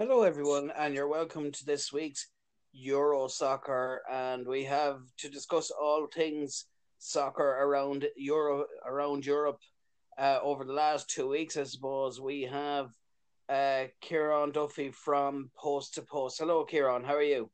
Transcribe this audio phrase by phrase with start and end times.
[0.00, 2.28] Hello, everyone, and you're welcome to this week's
[2.72, 4.00] Euro Soccer.
[4.10, 6.64] And we have to discuss all things
[6.96, 9.58] soccer around Euro around Europe
[10.16, 11.58] uh, over the last two weeks.
[11.58, 12.88] I suppose we have
[13.50, 16.38] uh, Kieran Duffy from Post to Post.
[16.38, 17.04] Hello, Kieran.
[17.04, 17.50] How are you?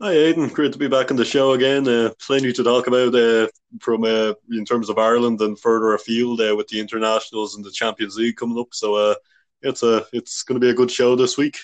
[0.00, 0.48] Hi, Aidan.
[0.48, 1.86] Great to be back on the show again.
[1.86, 3.48] Uh, plenty to talk about uh,
[3.82, 7.70] from uh, in terms of Ireland and further afield uh, with the internationals and the
[7.70, 8.68] Champions League coming up.
[8.72, 9.14] So
[9.62, 11.58] it's a it's going to be a good show this week.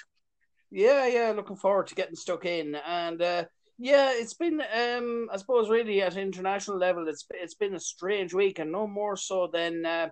[0.71, 3.45] Yeah, yeah, looking forward to getting stuck in, and uh,
[3.79, 8.35] yeah, it's been um, I suppose really at international level, it's it's been a strange
[8.35, 10.09] week, and no more so than uh,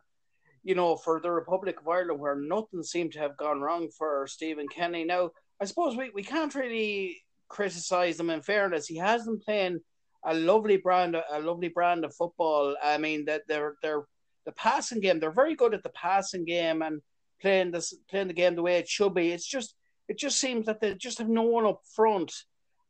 [0.62, 4.26] you know for the Republic of Ireland, where nothing seemed to have gone wrong for
[4.28, 5.04] Stephen Kenny.
[5.04, 5.30] Now,
[5.60, 8.30] I suppose we, we can't really criticize him.
[8.30, 9.80] In fairness, he has been playing
[10.24, 12.76] a lovely brand, a lovely brand of football.
[12.82, 14.04] I mean that they're they're
[14.46, 15.20] the passing game.
[15.20, 17.00] They're very good at the passing game and
[17.42, 19.32] playing this playing the game the way it should be.
[19.32, 19.74] It's just
[20.08, 22.32] it just seems that they just have no one up front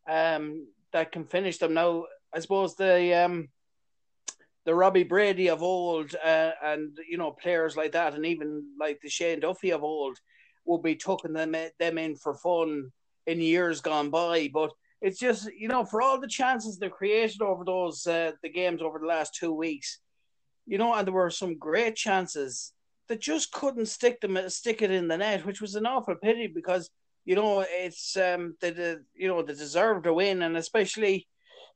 [0.08, 1.74] um, that can finish them.
[1.74, 2.04] Now,
[2.34, 3.48] I suppose the um,
[4.64, 9.00] the Robbie Brady of old uh, and you know players like that, and even like
[9.00, 10.18] the Shane Duffy of old,
[10.64, 12.90] will be taking them them in for fun
[13.26, 14.50] in years gone by.
[14.52, 18.50] But it's just you know for all the chances they created over those uh, the
[18.50, 19.98] games over the last two weeks,
[20.66, 22.72] you know, and there were some great chances
[23.12, 26.46] that just couldn't stick them stick it in the net, which was an awful pity
[26.46, 26.88] because
[27.26, 31.28] you know it's um the, you know they deserve to win, and especially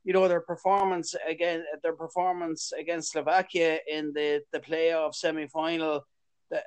[0.03, 6.07] you know their performance again their performance against Slovakia in the the playoff semi final,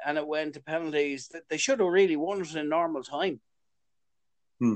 [0.06, 1.26] and it went to penalties.
[1.32, 3.40] That they should have really won it in normal time.
[4.60, 4.74] Hmm.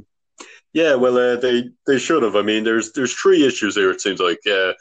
[0.72, 2.34] Yeah, well, uh, they they should have.
[2.34, 3.92] I mean, there's there's three issues here.
[3.92, 4.41] It seems like.
[4.45, 4.72] Uh,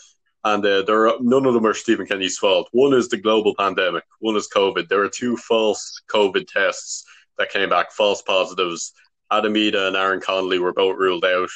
[0.45, 2.67] and uh, there are, none of them are Stephen Kenny's fault.
[2.71, 4.03] One is the global pandemic.
[4.19, 4.89] One is COVID.
[4.89, 7.05] There are two false COVID tests
[7.37, 8.93] that came back, false positives.
[9.31, 11.49] Adam Idah and Aaron Connolly were both ruled out.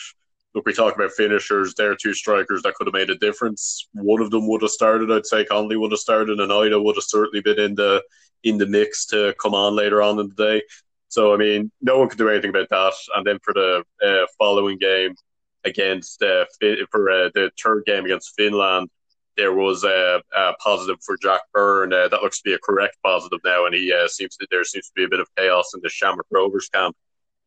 [0.55, 1.75] Look, we talk about finishers.
[1.75, 3.87] There are two strikers that could have made a difference.
[3.93, 5.11] One of them would have started.
[5.11, 8.01] I'd say Connolly would have started, and Idah would have certainly been in the
[8.43, 10.63] in the mix to come on later on in the day.
[11.09, 12.93] So I mean, no one could do anything about that.
[13.15, 15.13] And then for the uh, following game,
[15.67, 16.45] against uh,
[16.91, 18.89] for uh, the third game against Finland.
[19.35, 21.93] There was a, a positive for Jack Byrne.
[21.93, 24.63] Uh, that looks to be a correct positive now, and he uh, seems to, there
[24.63, 26.95] seems to be a bit of chaos in the Shamrock Rovers camp.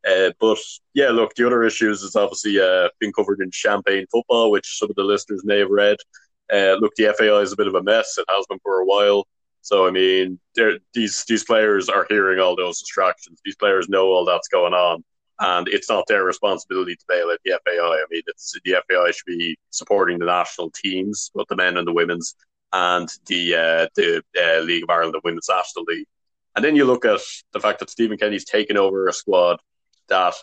[0.09, 0.59] Uh, but
[0.94, 4.88] yeah, look, the other issues is obviously uh, being covered in champagne football, which some
[4.88, 5.97] of the listeners may have read.
[6.53, 8.16] Look, the FAI is a bit of a mess.
[8.19, 9.26] It has been for a while.
[9.62, 10.38] So I mean,
[10.94, 13.41] these these players are hearing all those distractions.
[13.44, 15.04] These players know all that's going on,
[15.41, 17.97] and it's not their responsibility to bail out the FAI.
[17.97, 21.89] I mean, it's the FAI should be supporting the national teams, both the men and
[21.89, 22.34] the women's,
[22.73, 26.06] and the uh, the uh, League of Ireland, the Women's National League.
[26.56, 27.21] And then you look at
[27.53, 29.61] the fact that Stephen Kenny's taken over a squad
[30.09, 30.34] that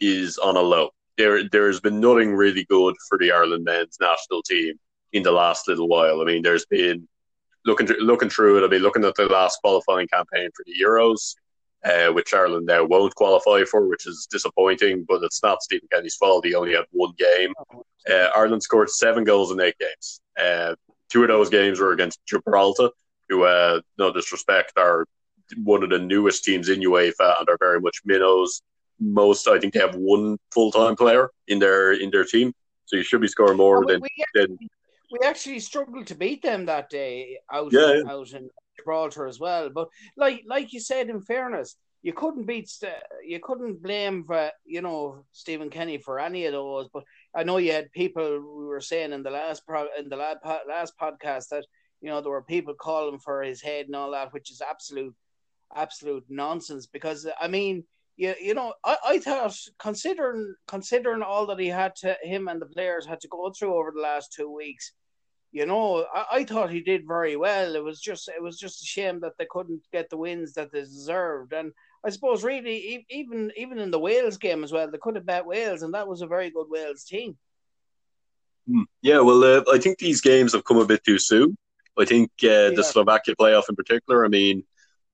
[0.00, 0.90] is on a low.
[1.18, 4.78] There, there's been nothing really good for the Ireland men's national team
[5.12, 6.20] in the last little while.
[6.20, 7.06] I mean, there's been
[7.64, 8.66] looking looking through it.
[8.66, 11.34] I mean, looking at the last qualifying campaign for the Euros
[11.86, 15.04] uh, which Ireland now won't qualify for, which is disappointing.
[15.08, 16.44] But it's not Stephen Kenny's fault.
[16.44, 17.52] He only had one game.
[18.10, 20.20] Uh, Ireland scored seven goals in eight games.
[20.40, 20.74] Uh,
[21.10, 22.90] two of those games were against Gibraltar,
[23.28, 25.06] who, uh, no disrespect, are
[25.62, 28.62] one of the newest teams in UEFA and are very much minnows.
[28.98, 32.52] Most, I think, they have one full time player in their in their team,
[32.86, 34.00] so you should be scoring more than.
[34.00, 34.58] We actually, than
[35.12, 38.00] we actually struggled to beat them that day out, yeah.
[38.08, 38.48] out in
[38.78, 39.70] Gibraltar as well.
[39.70, 42.70] But like like you said, in fairness, you couldn't beat
[43.24, 46.88] you couldn't blame for, you know Stephen Kenny for any of those.
[46.92, 47.04] But
[47.34, 48.22] I know you had people
[48.58, 51.64] we were saying in the last pro, in the last podcast that
[52.00, 55.14] you know there were people calling for his head and all that, which is absolute
[55.74, 56.86] absolute nonsense.
[56.86, 57.84] Because I mean.
[58.18, 62.58] You, you know I, I thought considering considering all that he had to him and
[62.58, 64.92] the players had to go through over the last two weeks
[65.52, 67.74] you know, I, I, thought he did very well.
[67.76, 70.72] It was just it was just a shame that they couldn't get the wins that
[70.72, 71.52] they deserved.
[71.52, 71.72] And
[72.04, 75.46] I suppose really even even in the Wales game as well, they could have bet
[75.46, 77.36] Wales, and that was a very good Wales team.
[78.68, 78.82] Hmm.
[79.02, 81.56] Yeah, well, uh, I think these games have come a bit too soon.
[81.98, 82.70] I think uh, yeah.
[82.70, 84.24] the Slovakia playoff in particular.
[84.24, 84.64] I mean,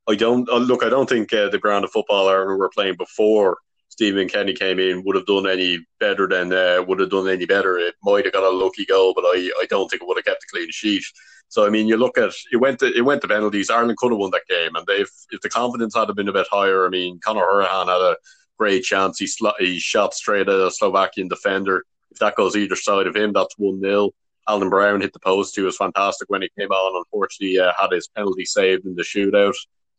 [0.08, 0.82] I don't uh, look.
[0.82, 3.58] I don't think uh, the ground of football Ireland were playing before
[3.92, 7.44] Stephen Kenny came in would have done any better than uh, would have done any
[7.44, 7.76] better.
[7.76, 10.24] It might have got a lucky goal, but I, I don't think it would have
[10.24, 11.04] kept a clean sheet.
[11.50, 13.68] So I mean, you look at it went to it went to penalties.
[13.68, 16.46] Ireland could have won that game, and if if the confidence had been a bit
[16.50, 18.16] higher, I mean, Conor Hourihane had a
[18.56, 19.18] great chance.
[19.18, 21.84] He sl- he shot straight at a Slovakian defender.
[22.10, 24.12] If that goes either side of him, that's one 0
[24.48, 25.54] Alan Browne hit the post.
[25.54, 27.04] He was fantastic when he came on.
[27.04, 29.54] Unfortunately, uh, had his penalty saved in the shootout.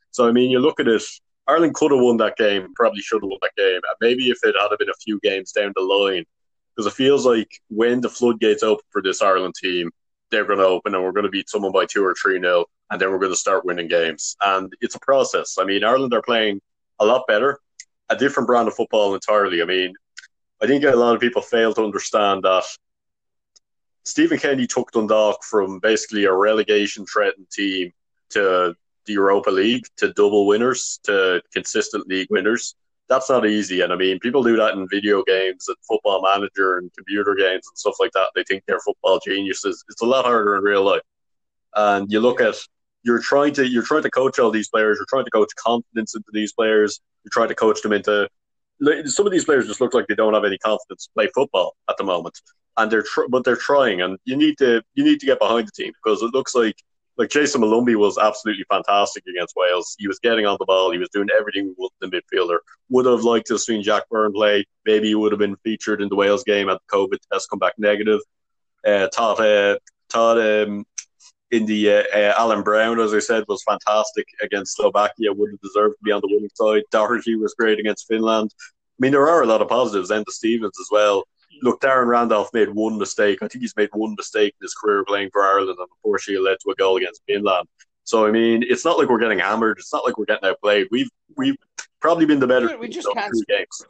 [0.10, 1.04] So I mean, you look at it
[1.48, 3.76] Ireland could have won that game, probably should have won that game.
[3.76, 6.26] And maybe if it had been a few games down the line,
[6.76, 9.92] because it feels like when the floodgates open for this Ireland team,
[10.32, 12.66] they're going to open and we're going to beat someone by two or three nil,
[12.90, 14.36] and then we're going to start winning games.
[14.42, 15.58] And it's a process.
[15.60, 16.62] I mean, Ireland are playing
[17.00, 17.60] a lot better,
[18.10, 19.62] a different brand of football entirely.
[19.62, 19.94] I mean,
[20.62, 22.64] I think a lot of people fail to understand that
[24.06, 27.92] Stephen Kenny took Dundalk from basically a relegation threatened team
[28.30, 32.76] to the Europa League to double winners to consistent league winners.
[33.10, 33.82] That's not easy.
[33.82, 37.68] And I mean, people do that in video games and football manager and computer games
[37.68, 38.30] and stuff like that.
[38.36, 39.84] They think they're football geniuses.
[39.90, 41.02] It's a lot harder in real life.
[41.76, 42.56] And you look at
[43.04, 44.98] you're trying to you're trying to coach all these players.
[44.98, 47.02] You're trying to coach confidence into these players.
[47.24, 48.30] You're trying to coach them into
[49.06, 51.76] some of these players just look like they don't have any confidence to play football
[51.90, 52.40] at the moment,
[52.78, 54.02] and they're tr- but they're trying.
[54.02, 56.76] And you need to you need to get behind the team because it looks like
[57.18, 59.96] like Jason Molumby was absolutely fantastic against Wales.
[60.00, 60.92] He was getting on the ball.
[60.92, 62.58] He was doing everything with the midfielder.
[62.90, 64.66] Would have liked to have seen Jack Byrne play.
[64.86, 67.60] Maybe he would have been featured in the Wales game at the COVID test come
[67.60, 68.20] back negative.
[68.86, 69.78] Uh, Todd, uh,
[70.10, 70.86] Todd um,
[71.52, 75.32] in the uh, uh, Alan Browne, as I said, was fantastic against Slovakia.
[75.32, 76.84] Would have deserved to be on the winning side.
[76.92, 78.52] Doherty was great against Finland.
[78.60, 80.10] I mean, there are a lot of positives.
[80.10, 81.24] Enda Stevens as well.
[81.62, 83.40] Look, Darren Randolph made one mistake.
[83.42, 86.50] I think he's made one mistake in his career playing for Ireland, and unfortunately, it
[86.50, 87.68] led to a goal against Finland.
[88.04, 89.80] So I mean, it's not like we're getting hammered.
[89.80, 90.88] It's not like we're getting outplayed.
[90.92, 91.56] We've we've
[92.00, 92.78] probably been the better.
[92.78, 93.34] We just can't.
[93.48, 93.86] Games.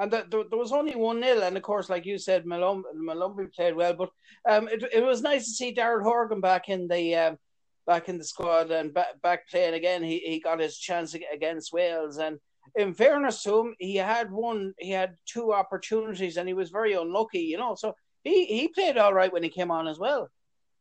[0.00, 2.84] And the, the, there was only one nil, and of course, like you said, Malum,
[2.96, 4.10] Molumby played well, but
[4.48, 7.38] um, it, it was nice to see Daryl Horgan back in the um,
[7.84, 10.04] back in the squad and back, back playing again.
[10.04, 12.38] He he got his chance against Wales, and
[12.76, 16.94] in fairness to him, he had one, he had two opportunities, and he was very
[16.94, 17.74] unlucky, you know.
[17.74, 17.94] So
[18.24, 20.30] he he played all right when he came on as well.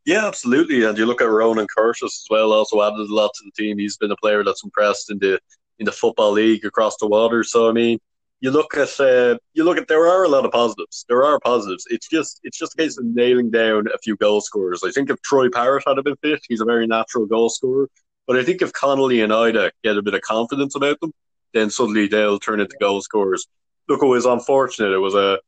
[0.06, 0.86] Yeah, absolutely.
[0.86, 3.78] And you look at Ronan Curtis as well, also added a lot to the team.
[3.78, 5.40] He's been a player that's impressed in the
[5.80, 7.44] in the football league across the water.
[7.44, 8.00] So I mean,
[8.40, 11.06] you look at uh, you look at there are a lot of positives.
[11.10, 11.86] There are positives.
[11.90, 14.84] It's just it's just a case of nailing down a few goal scorers.
[14.86, 17.90] I think if Troy Parrott had been fit, he's a very natural goal scorer.
[18.28, 21.14] But I think if Connolly and Idah get a bit of confidence about them,
[21.54, 23.48] then suddenly they'll turn into goal scorers.
[23.88, 24.94] Look, it was unfortunate.
[24.94, 25.40] It was a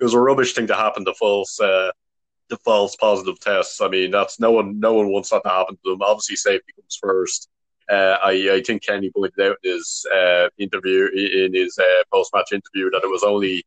[0.00, 1.90] it was a rubbish thing to happen to false uh,
[2.48, 3.80] the false positive tests.
[3.80, 6.02] I mean, that's no one no one wants that to happen to them.
[6.02, 7.48] Obviously, safety comes first.
[7.90, 12.32] Uh, I, I think Kenny pointed out in his uh, interview in his uh, post
[12.34, 13.64] match interview that it was only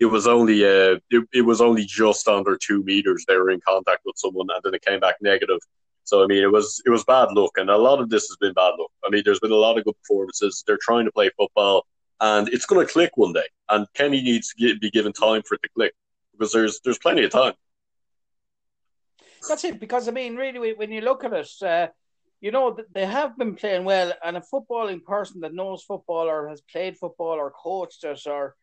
[0.00, 3.60] it was only uh, it, it was only just under two meters they were in
[3.66, 5.58] contact with someone and then it came back negative.
[6.04, 8.36] So I mean it was it was bad luck and a lot of this has
[8.40, 8.90] been bad luck.
[9.04, 10.62] I mean there's been a lot of good performances.
[10.66, 11.86] They're trying to play football
[12.20, 13.48] and it's going to click one day.
[13.68, 15.94] And Kenny needs to get, be given time for it to click
[16.32, 17.54] because there's there's plenty of time.
[19.48, 21.50] That's it because I mean really when you look at it.
[21.62, 21.88] Uh
[22.44, 26.50] you know, they have been playing well, and a footballing person that knows football or
[26.50, 28.54] has played football or coached us or,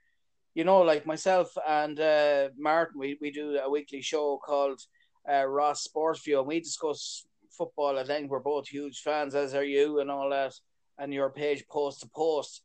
[0.53, 4.79] you know, like myself and uh, Martin, we, we do a weekly show called
[5.27, 7.25] uh, Ross Sports View, and we discuss
[7.61, 10.53] football I think We're both huge fans, as are you, and all that,
[10.97, 12.61] and your page post to post.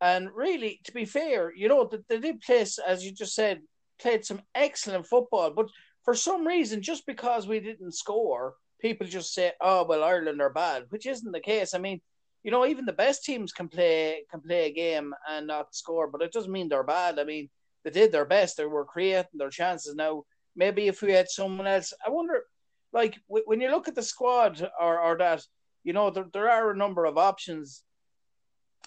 [0.00, 3.62] And really, to be fair, you know, they, did play, as you just said,
[3.98, 5.68] played some excellent football, but
[6.04, 10.50] for some reason, just because we didn't score, people just say, "Oh, well, Ireland are
[10.50, 11.72] bad," which isn't the case.
[11.72, 12.00] I mean,
[12.42, 16.06] you know, even the best teams can play can play a game and not score,
[16.08, 17.18] but it doesn't mean they're bad.
[17.18, 17.48] I mean,
[17.82, 18.56] they did their best.
[18.56, 19.94] They were creating their chances.
[19.94, 22.44] Now, maybe if we had someone else, I wonder,
[22.94, 25.42] like when you look at the squad or or that,
[25.82, 27.82] you know, there there are a number of options.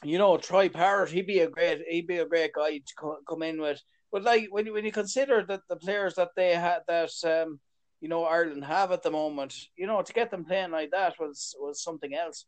[0.03, 3.43] You know, Troy Parrott, he'd be a great he'd be a great guy to come
[3.43, 3.81] in with.
[4.11, 7.59] But like when you, when you consider that the players that they had that um
[7.99, 9.53] you know Ireland have at the moment.
[9.75, 12.45] You know, to get them playing like that was was something else.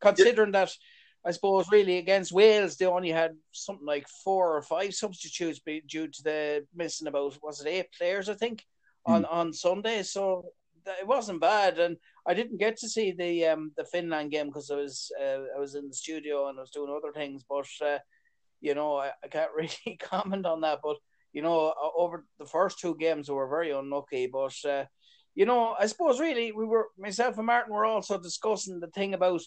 [0.00, 0.66] Considering yeah.
[0.66, 0.72] that,
[1.24, 6.08] I suppose really against Wales they only had something like four or five substitutes due
[6.08, 8.64] to the missing about was it eight players I think
[9.08, 9.14] mm.
[9.14, 10.02] on on Sunday.
[10.02, 10.52] So
[11.00, 14.70] it wasn't bad, and I didn't get to see the um the Finland game because
[14.70, 17.68] I was uh, I was in the studio and I was doing other things, but.
[17.80, 17.98] Uh,
[18.60, 20.96] you know, I, I can't really comment on that, but
[21.32, 24.26] you know, over the first two games, we were very unlucky.
[24.26, 24.84] But, uh,
[25.34, 29.14] you know, I suppose really we were, myself and Martin were also discussing the thing
[29.14, 29.42] about,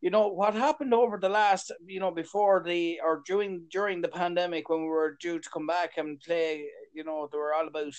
[0.00, 4.08] you know, what happened over the last, you know, before the, or during, during the
[4.08, 7.66] pandemic when we were due to come back and play, you know, they were all
[7.66, 7.92] about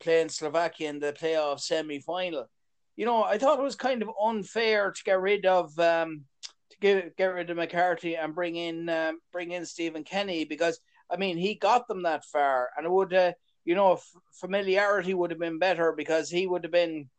[0.00, 2.48] playing Slovakia in the playoff semi final.
[2.96, 6.24] You know, I thought it was kind of unfair to get rid of, um,
[6.70, 10.80] to get, get rid of McCarthy and bring in, um, bring in Stephen Kenny because
[11.12, 13.32] I mean, he got them that far, and it would, uh,
[13.64, 17.10] you know, f- familiarity would have been better because he would have been,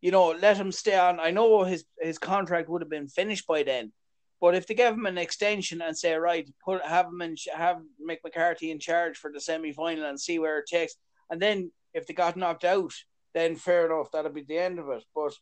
[0.00, 1.20] you know, let him stay on.
[1.20, 3.92] I know his his contract would have been finished by then,
[4.40, 7.78] But if they give him an extension and say, right, put have him and have
[8.00, 10.94] Mick McCarthy in charge for the semi final and see where it takes,
[11.30, 12.92] and then if they got knocked out,
[13.34, 15.04] then fair enough, that'll be the end of it.
[15.14, 15.34] But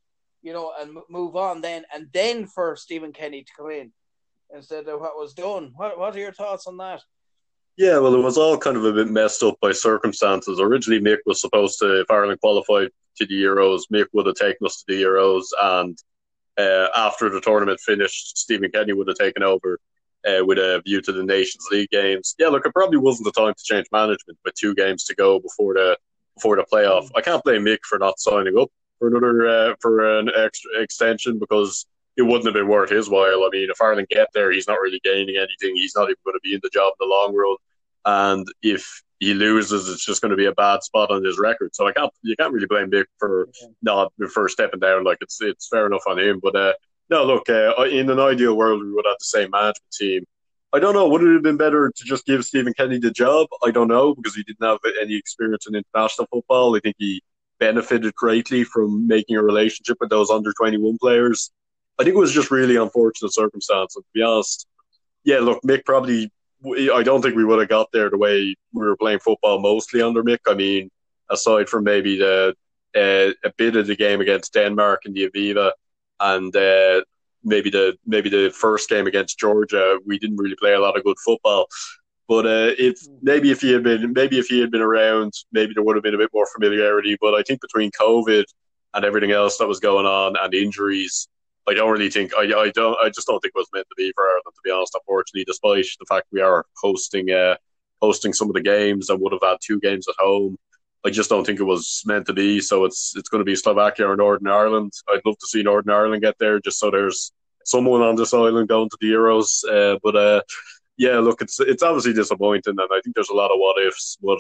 [0.42, 3.92] you know, and move on then, and then for Stephen Kenny to come in
[4.54, 5.72] instead of what was done.
[5.76, 7.02] What What are your thoughts on that?
[7.76, 10.60] Yeah, well, it was all kind of a bit messed up by circumstances.
[10.60, 14.66] Originally, Mick was supposed to, if Ireland qualified to the Euros, Mick would have taken
[14.66, 15.98] us to the Euros, and
[16.56, 19.78] uh, after the tournament finished, Stephen Kenny would have taken over
[20.26, 22.34] uh, with a view to the Nations League games.
[22.38, 25.38] Yeah, look, it probably wasn't the time to change management with two games to go
[25.38, 25.96] before the
[26.34, 27.08] before the playoff.
[27.16, 31.38] I can't blame Mick for not signing up for another uh, for an extra extension
[31.38, 33.44] because it wouldn't have been worth his while.
[33.44, 35.76] I mean, if Ireland get there, he's not really gaining anything.
[35.76, 37.56] He's not even going to be in the job in the long run.
[38.06, 41.74] And if he loses, it's just going to be a bad spot on his record.
[41.74, 43.48] So I can't, you can't really blame Mick for
[43.82, 45.04] not for stepping down.
[45.04, 46.40] Like it's it's fair enough on him.
[46.42, 46.72] But uh,
[47.10, 50.24] no, look, uh, in an ideal world, we would have the same management team.
[50.72, 51.08] I don't know.
[51.08, 53.46] Would it have been better to just give Stephen Kenny the job?
[53.64, 56.76] I don't know because he didn't have any experience in international football.
[56.76, 57.22] I think he
[57.58, 61.50] benefited greatly from making a relationship with those under 21 players.
[61.98, 63.94] I think it was just really unfortunate circumstances.
[63.94, 64.66] To be honest,
[65.24, 66.30] yeah, look, Mick probably,
[66.64, 70.02] I don't think we would have got there the way we were playing football mostly
[70.02, 70.40] under Mick.
[70.46, 70.90] I mean,
[71.30, 72.54] aside from maybe the
[72.94, 75.72] uh, a bit of the game against Denmark in the Aviva
[76.20, 77.02] and uh,
[77.44, 81.04] maybe the maybe the first game against Georgia, we didn't really play a lot of
[81.04, 81.66] good football.
[82.28, 85.72] But uh, if maybe if he had been maybe if he had been around, maybe
[85.74, 87.16] there would have been a bit more familiarity.
[87.20, 88.44] But I think between COVID
[88.94, 91.28] and everything else that was going on and injuries,
[91.68, 93.94] I don't really think I, I don't I just don't think it was meant to
[93.96, 94.96] be for Ireland to be honest.
[94.96, 97.56] Unfortunately, despite the fact we are hosting uh,
[98.02, 100.56] hosting some of the games and would have had two games at home,
[101.06, 102.60] I just don't think it was meant to be.
[102.60, 104.92] So it's it's going to be Slovakia or Northern Ireland.
[105.08, 107.32] I'd love to see Northern Ireland get there just so there's
[107.64, 109.64] someone on this island going to the Euros.
[109.70, 110.42] Uh, but uh,
[110.96, 114.18] yeah, look, it's it's obviously disappointing, and I think there's a lot of what ifs.
[114.20, 114.38] But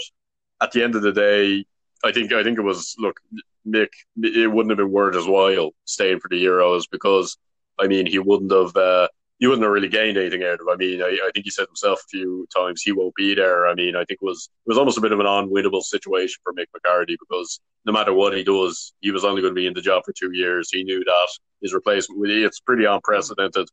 [0.60, 1.64] at the end of the day,
[2.04, 3.20] I think I think it was look,
[3.66, 3.90] Mick.
[4.16, 7.36] It wouldn't have been worth his while staying for the Euros because
[7.78, 10.68] I mean he wouldn't have uh, he wouldn't have really gained anything out of.
[10.68, 13.66] I mean, I, I, think he said himself a few times he won't be there.
[13.66, 16.40] I mean, I think it was it was almost a bit of an unwinnable situation
[16.42, 19.66] for Mick McCarthy because no matter what he does, he was only going to be
[19.66, 20.70] in the job for two years.
[20.72, 21.28] He knew that
[21.62, 23.68] his replacement it's pretty unprecedented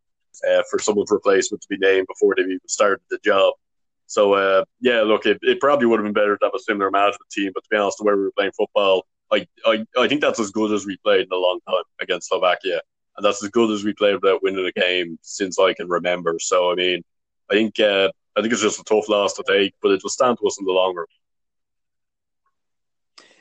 [0.50, 3.53] uh, for someone's replacement to be named before they've even started the job.
[4.08, 6.91] So uh, yeah, look, it, it probably would have been better to have a similar
[6.91, 7.51] management team.
[7.53, 10.39] But to be honest, the way we were playing football, I, I I think that's
[10.39, 12.82] as good as we played in a long time against Slovakia,
[13.15, 16.38] and that's as good as we played without winning a game since I can remember.
[16.39, 17.03] So I mean,
[17.50, 20.10] I think uh, I think it's just a tough loss to take, but it will
[20.10, 21.05] stand to us in the long run.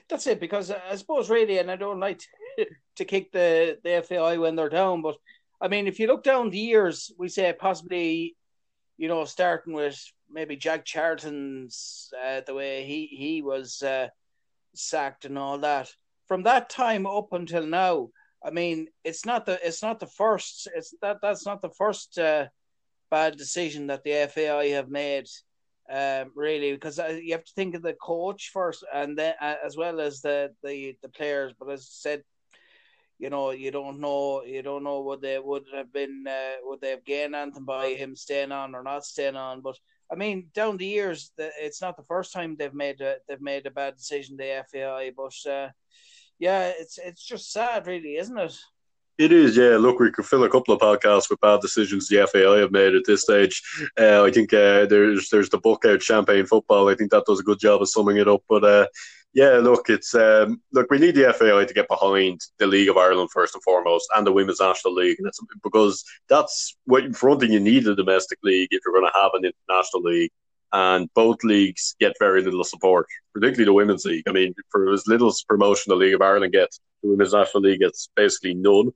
[0.09, 4.05] That's it, because I suppose really, and I don't like to, to kick the the
[4.07, 5.17] FAI when they're down, but
[5.61, 8.37] I mean, if you look down the years, we say possibly,
[8.99, 14.09] you know, starting with maybe Jack Charlton's uh, the way he he was uh,
[14.75, 15.91] sacked and all that.
[16.27, 18.11] From that time up until now,
[18.45, 22.19] I mean, it's not the it's not the first it's that that's not the first
[22.19, 22.47] uh,
[23.11, 25.29] bad decision that the FAI have made.
[25.91, 29.57] Um, really, because uh, you have to think of the coach first, and then uh,
[29.65, 31.53] as well as the, the the players.
[31.59, 32.23] But as I said,
[33.19, 36.81] you know, you don't know, you don't know what they would have been, uh, would
[36.81, 39.61] they have gained anything by him staying on or not staying on.
[39.61, 39.77] But
[40.11, 43.67] I mean, down the years, it's not the first time they've made a they've made
[43.67, 45.13] a bad decision, the FAI.
[45.17, 45.69] But uh,
[46.39, 48.57] yeah, it's it's just sad, really, isn't it?
[49.19, 49.77] It is, yeah.
[49.77, 52.95] Look, we could fill a couple of podcasts with bad decisions the FAI have made
[52.95, 53.63] at this stage.
[54.01, 56.89] Uh, I think uh, there's there's the book out, Champagne Football.
[56.89, 58.43] I think that does a good job of summing it up.
[58.49, 58.87] But uh,
[59.35, 60.91] yeah, look, it's um, look.
[60.91, 64.27] We need the FAI to get behind the League of Ireland first and foremost, and
[64.27, 68.69] the Women's National League, that's because that's what one thing you need a domestic league
[68.73, 70.31] if you're going to have an international league,
[70.73, 74.25] and both leagues get very little support, particularly the Women's League.
[74.27, 77.81] I mean, for as little promotion the League of Ireland gets, the Women's National League
[77.81, 78.91] gets basically none.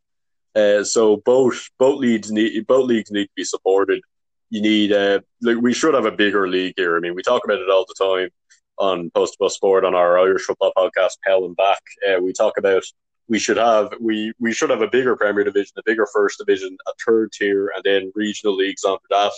[0.54, 4.00] Uh, so both both leagues need both leagues need to be supported.
[4.48, 6.96] You need uh, like we should have a bigger league here.
[6.96, 8.30] I mean, we talk about it all the time
[8.78, 11.82] on Post Bus Sport on our Irish football podcast, Pell and Back.
[12.08, 12.82] Uh, we talk about
[13.28, 16.76] we should have we we should have a bigger Premier Division, a bigger First Division,
[16.86, 19.32] a third tier, and then regional leagues under that.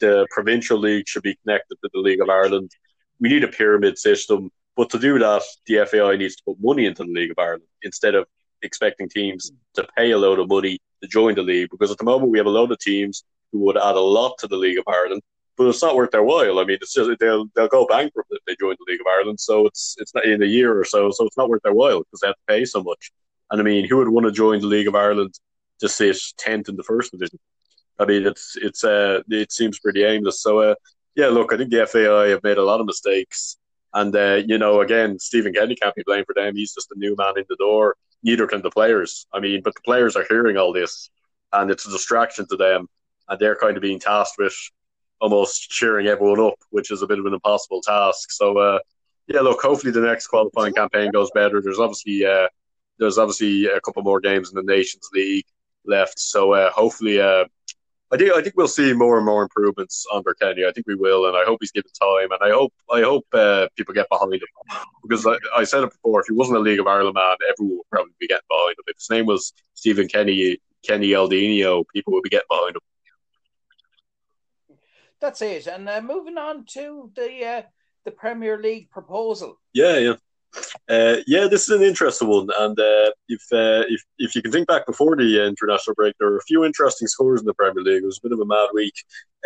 [0.00, 2.70] The provincial league should be connected to the League of Ireland.
[3.20, 6.86] We need a pyramid system, but to do that, the FAI needs to put money
[6.86, 8.26] into the League of Ireland instead of
[8.62, 11.70] expecting teams to pay a load of money to join the league.
[11.70, 14.36] Because at the moment, we have a load of teams who would add a lot
[14.38, 15.22] to the League of Ireland,
[15.56, 16.58] but it's not worth their while.
[16.58, 19.38] I mean, it's just they'll they'll go bankrupt if they join the League of Ireland.
[19.38, 21.10] So it's it's not in a year or so.
[21.10, 23.12] So it's not worth their while because they have to pay so much.
[23.50, 25.38] And I mean, who would want to join the League of Ireland
[25.80, 27.38] to sit tenth in the first division?
[27.98, 30.42] I mean, it's it's uh, it seems pretty aimless.
[30.42, 30.74] So uh,
[31.14, 33.56] yeah, look, I think the FAI have made a lot of mistakes,
[33.92, 36.56] and uh, you know, again, Stephen Kenny can't be blamed for them.
[36.56, 37.96] He's just a new man in the door.
[38.22, 39.26] Neither can the players.
[39.32, 41.10] I mean, but the players are hearing all this,
[41.52, 42.88] and it's a distraction to them,
[43.28, 44.56] and they're kind of being tasked with
[45.20, 48.30] almost cheering everyone up, which is a bit of an impossible task.
[48.32, 48.78] So uh,
[49.26, 51.62] yeah, look, hopefully the next qualifying campaign goes better.
[51.62, 52.48] There's obviously uh,
[52.98, 55.46] there's obviously a couple more games in the Nations League
[55.86, 57.44] left, so uh, hopefully, uh,
[58.12, 60.64] I think I think we'll see more and more improvements under Kenny.
[60.64, 63.26] I think we will, and I hope he's given time, and I hope I hope
[63.32, 66.20] uh, people get behind him because I, I, said it before.
[66.20, 68.84] If he wasn't a League of Ireland man, everyone would probably be getting behind him.
[68.86, 72.82] If his name was Stephen Kenny Kenny Eldinio, people would be getting behind him.
[75.20, 75.66] That's it.
[75.66, 77.62] And uh, moving on to the uh,
[78.04, 79.58] the Premier League proposal.
[79.72, 80.14] Yeah, yeah.
[80.88, 84.52] Uh, yeah, this is an interesting one, and uh, if uh, if if you can
[84.52, 87.82] think back before the international break, there were a few interesting scores in the Premier
[87.82, 88.02] League.
[88.02, 88.94] It was a bit of a mad week,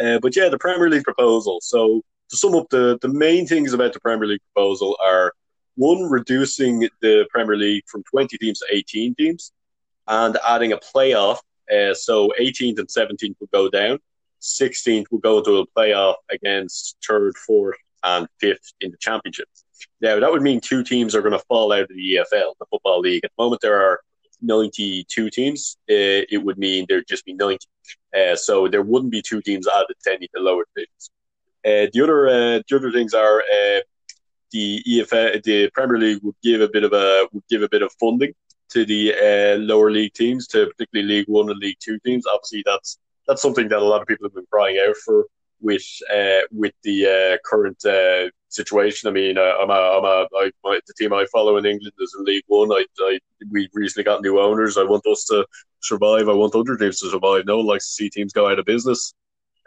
[0.03, 1.59] uh, but yeah, the Premier League proposal.
[1.62, 5.33] So to sum up, the the main things about the Premier League proposal are
[5.77, 9.53] one, reducing the Premier League from twenty teams to eighteen teams,
[10.07, 11.38] and adding a playoff.
[11.71, 13.99] Uh, so 18th and 17th would go down.
[14.41, 19.49] 16th would go to a playoff against third, fourth, and fifth in the championship.
[20.01, 22.67] Now, that would mean two teams are going to fall out of the EFL, the
[22.71, 23.25] Football League.
[23.25, 24.01] At the moment, there are
[24.41, 25.77] 92 teams.
[25.91, 27.67] Uh, it would mean there'd just be 90.
[28.17, 31.11] Uh, so there wouldn't be two teams added to any of the lower divisions.
[31.65, 33.43] Uh, the other the other things are
[34.53, 37.83] the EFL, the Premier League would give a bit of a would give a bit
[37.83, 38.33] of funding
[38.71, 39.13] to the
[39.59, 42.27] lower league teams, to particularly League One and League Two teams.
[42.27, 45.27] Obviously, that's that's something that a lot of people have been crying out for
[45.61, 49.09] with uh, with the uh, current uh, situation.
[49.09, 51.93] I mean, uh, I'm a, I'm a I, my, the team I follow in England
[51.99, 52.71] is in League One.
[52.73, 53.19] I, I
[53.50, 54.76] we recently got new owners.
[54.76, 55.47] I want us to
[55.81, 56.28] survive.
[56.28, 57.45] I want other teams to survive.
[57.47, 59.14] No one likes to see teams go out of business.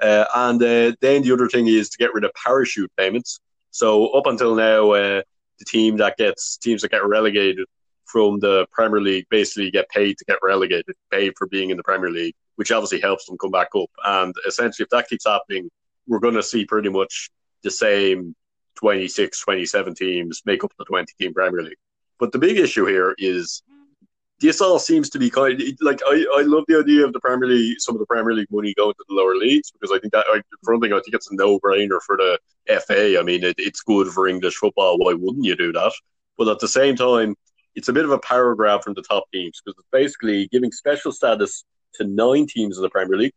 [0.02, 3.40] Uh, and uh, then the other thing is to get rid of parachute payments.
[3.70, 5.22] So up until now, uh,
[5.60, 7.68] the team that gets teams that get relegated
[8.06, 11.84] from the Premier League basically get paid to get relegated, paid for being in the
[11.84, 13.90] Premier League, which obviously helps them come back up.
[14.04, 15.70] And essentially, if that keeps happening,
[16.08, 17.30] we're going to see pretty much
[17.64, 18.36] the same
[18.76, 21.78] 26, 27 teams make up the 20 team Premier League.
[22.20, 23.64] But the big issue here is
[24.42, 27.20] this all seems to be kind of, like I, I love the idea of the
[27.20, 30.00] Premier League, some of the Premier League money going to the lower leagues because I
[30.00, 32.40] think that I, for one thing, I think it's a no brainer for the
[32.80, 33.20] FA.
[33.20, 34.98] I mean, it, it's good for English football.
[34.98, 35.94] Why wouldn't you do that?
[36.38, 37.36] But at the same time,
[37.76, 40.72] it's a bit of a power grab from the top teams because it's basically giving
[40.72, 41.64] special status
[41.96, 43.34] to nine teams in the Premier League.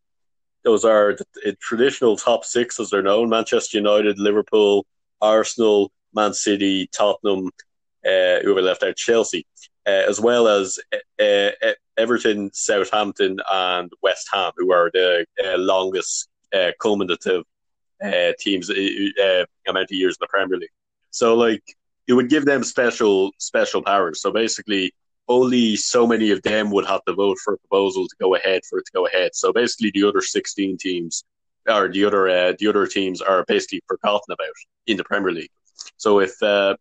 [0.64, 4.86] Those are the traditional top six, as they're known: Manchester United, Liverpool,
[5.24, 7.50] Arsenal, Man City, Tottenham,
[8.04, 9.42] uh, who left out, Chelsea,
[9.86, 10.78] uh, as well as
[11.18, 11.50] uh,
[11.96, 17.44] Everton, Southampton, and West Ham, who are the uh, longest uh, cumulative
[18.04, 20.78] uh, teams amount of years in the Premier League.
[21.10, 21.64] So, like,
[22.06, 24.20] it would give them special special powers.
[24.22, 24.92] So basically,
[25.26, 28.60] only so many of them would have to vote for a proposal to go ahead
[28.68, 29.30] for it to go ahead.
[29.34, 31.24] So basically, the other sixteen teams
[31.68, 34.54] or the other uh, the other teams are basically forgotten about
[34.86, 35.50] in the Premier League.
[35.96, 36.76] So if uh,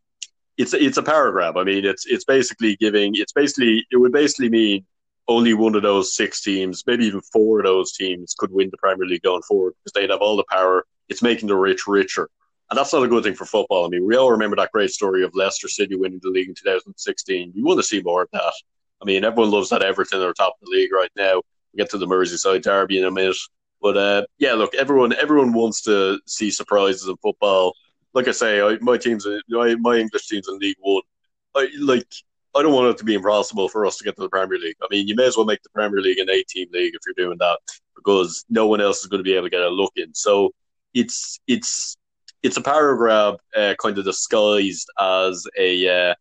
[0.58, 4.50] it's it's a grab, I mean, it's it's basically giving it's basically it would basically
[4.50, 4.86] mean
[5.28, 8.78] only one of those six teams, maybe even four of those teams, could win the
[8.78, 10.86] Premier League going forward because they'd have all the power.
[11.10, 12.30] It's making the rich richer.
[12.70, 13.86] And that's not a good thing for football.
[13.86, 16.56] I mean, we all remember that great story of Leicester City winning the league in
[16.56, 17.52] 2016.
[17.54, 18.54] You want to see more of that.
[19.02, 21.42] I mean, everyone loves that Everton are top of the league right now.
[21.74, 23.36] We get to the Merseyside derby in a minute.
[23.84, 27.76] But uh, yeah, look, everyone everyone wants to see surprises in football.
[28.16, 31.04] Like I say, I, my teams, my, my English teams in League One,
[31.54, 32.08] I like.
[32.56, 34.76] I don't want it to be impossible for us to get to the Premier League.
[34.84, 37.26] I mean, you may as well make the Premier League an eight-team league if you're
[37.26, 37.58] doing that,
[37.96, 40.14] because no one else is going to be able to get a look in.
[40.14, 40.54] So
[40.94, 41.98] it's it's
[42.44, 46.14] it's a power grab, uh, kind of disguised as a uh,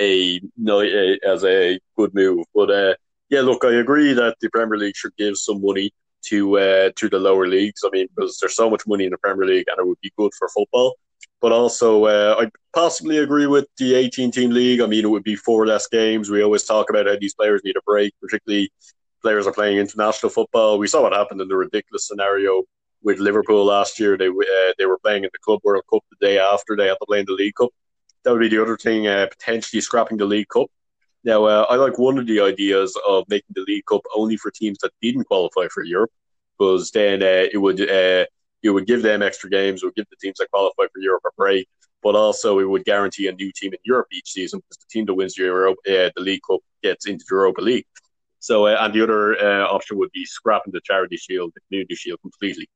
[0.00, 2.46] a no as a good move.
[2.54, 2.94] But uh,
[3.28, 5.92] yeah, look, I agree that the Premier League should give some money
[6.28, 7.82] to uh, to the lower leagues.
[7.84, 10.12] I mean, because there's so much money in the Premier League, and it would be
[10.16, 10.96] good for football.
[11.40, 14.80] But also, uh, I possibly agree with the 18 team league.
[14.80, 16.30] I mean, it would be four less games.
[16.30, 18.70] We always talk about how these players need a break, particularly
[19.24, 20.78] players are playing international football.
[20.78, 22.62] We saw what happened in the ridiculous scenario
[23.02, 24.16] with Liverpool last year.
[24.16, 26.98] They uh, they were playing in the Club World Cup the day after they had
[27.00, 27.70] to play in the League Cup.
[28.22, 30.68] That would be the other thing, uh, potentially scrapping the League Cup.
[31.24, 34.50] Now, uh, I like one of the ideas of making the League Cup only for
[34.50, 36.12] teams that didn't qualify for Europe,
[36.58, 38.26] because then uh, it would uh,
[38.62, 41.22] it would give them extra games, it would give the teams that qualify for Europe
[41.26, 41.66] a break,
[42.02, 45.06] but also it would guarantee a new team in Europe each season because the team
[45.06, 47.86] that wins the Europe, uh, the League Cup gets into the Europa League.
[48.40, 51.94] So, uh, and the other uh, option would be scrapping the charity shield, the community
[51.94, 52.68] shield completely.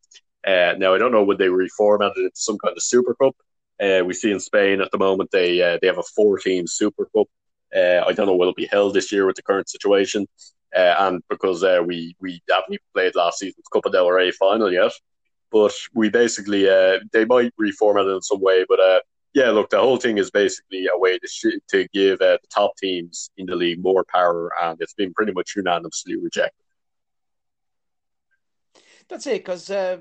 [0.47, 3.37] Now, I don't know would they reformat it into some kind of super cup.
[3.79, 7.27] We see in Spain at the moment they they have a four team super cup.
[7.75, 10.27] Uh, I don't know will it be held this year with the current situation,
[10.73, 14.93] and because we we haven't played last season's Copa del Rey final yet,
[15.51, 16.65] but we basically
[17.13, 18.81] they might reformat it in some way, but
[19.35, 22.49] yeah, look, the whole thing is basically a way to sh- to give uh, the
[22.53, 26.65] top teams in the league more power, and it's been pretty much unanimously rejected.
[29.09, 29.99] That's it, because uh,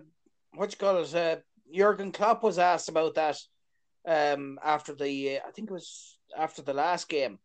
[0.54, 1.38] what you call it, uh,
[1.72, 3.38] Jurgen Klopp was asked about that
[4.08, 7.40] um, after the, I think it was after the last game,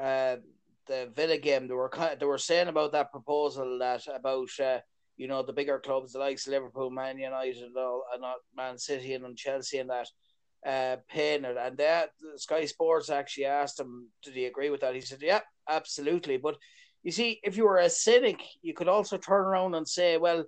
[0.00, 0.36] uh,
[0.86, 1.68] the Villa game.
[1.68, 4.78] They were kind of, they were saying about that proposal that about uh,
[5.16, 8.36] you know the bigger clubs, the likes of Liverpool, Man United, and all, and not
[8.56, 10.08] Man City and Chelsea, and that
[10.66, 11.56] uh, paying it.
[11.56, 14.94] And that Sky Sports actually asked him, did he agree with that?
[14.94, 16.36] He said, yeah, absolutely.
[16.36, 16.56] But
[17.02, 20.44] you see, if you were a cynic, you could also turn around and say, well,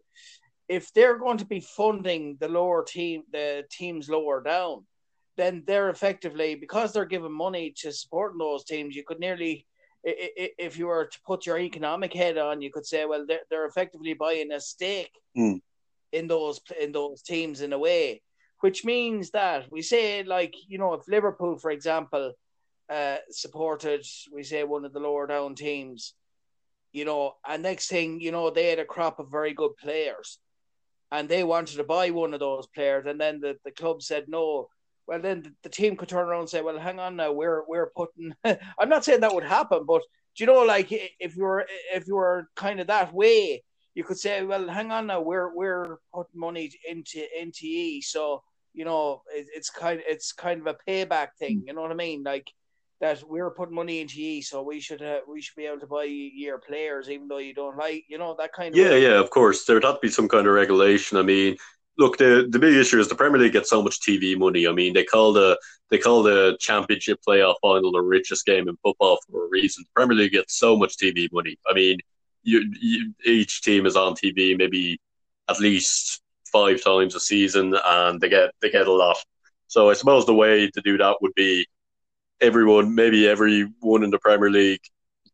[0.69, 4.87] if they're going to be funding the lower team, the teams lower down,
[5.37, 8.95] then they're effectively because they're giving money to supporting those teams.
[8.95, 9.67] You could nearly,
[10.03, 13.67] if you were to put your economic head on, you could say, well, they're, they're
[13.67, 15.61] effectively buying a stake mm.
[16.13, 18.21] in those in those teams in a way
[18.65, 22.33] which means that we say, like, you know, if Liverpool, for example,
[22.89, 26.15] uh, supported, we say, one of the lower down teams,
[26.91, 30.39] you know, and next thing, you know, they had a crop of very good players
[31.13, 34.25] and they wanted to buy one of those players, and then the, the club said
[34.29, 34.69] no.
[35.07, 37.65] Well, then the, the team could turn around and say, "Well, hang on now, we're
[37.67, 40.03] we're putting." I'm not saying that would happen, but
[40.37, 43.63] do you know, like if you were if you were kind of that way,
[43.95, 48.43] you could say, "Well, hang on now, we're we're putting money into into E, so
[48.73, 51.63] you know, it, it's kind it's kind of a payback thing.
[51.67, 52.23] You know what I mean?
[52.25, 52.51] Like
[53.01, 55.87] that we're putting money into ye, so we should uh, we should be able to
[55.87, 58.79] buy your players, even though you don't like, you know, that kind of.
[58.79, 59.65] Yeah, yeah, of course.
[59.65, 61.19] There'd have to be some kind of regulation.
[61.19, 61.57] I mean,
[61.99, 64.67] look, the the big issue is the Premier League gets so much TV money.
[64.67, 65.59] I mean, they call the
[65.91, 69.85] they call the Championship playoff final the richest game in football for a reason.
[69.85, 71.57] The Premier League gets so much TV money.
[71.69, 71.99] I mean,
[72.43, 75.01] you, you each team is on TV maybe
[75.49, 76.21] at least
[76.53, 79.17] five times a season, and they get they get a lot.
[79.67, 81.67] So I suppose the way to do that would be
[82.41, 84.83] everyone, maybe everyone in the Premier League,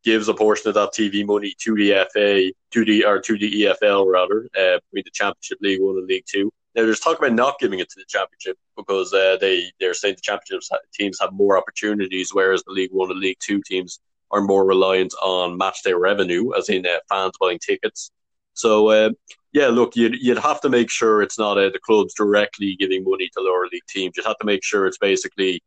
[0.03, 3.63] gives a portion of that TV money to the FA, to the or to the
[3.63, 6.51] EFL rather, uh, between the Championship League One and League Two.
[6.75, 10.15] Now there's talk about not giving it to the Championship because uh, they they're saying
[10.15, 13.99] the Championship teams have more opportunities, whereas the League One and League Two teams
[14.31, 18.11] are more reliant on match day revenue, as in uh, fans buying tickets.
[18.53, 19.09] So uh,
[19.53, 23.03] yeah, look, you'd you'd have to make sure it's not uh, the clubs directly giving
[23.03, 24.13] money to lower league teams.
[24.15, 25.61] You'd have to make sure it's basically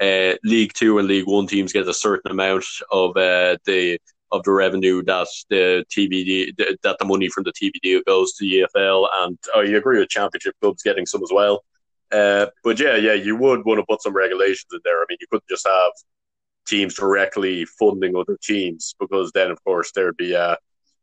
[0.00, 3.98] uh, League Two and League One teams get a certain amount of uh, the
[4.32, 8.66] of the revenue that the TV that the money from the deal goes to the
[8.76, 11.64] EFL, and you agree with Championship clubs getting some as well.
[12.12, 15.00] Uh, but yeah, yeah, you would want to put some regulations in there.
[15.00, 15.92] I mean, you couldn't just have
[16.66, 20.56] teams directly funding other teams because then, of course, there'd be uh,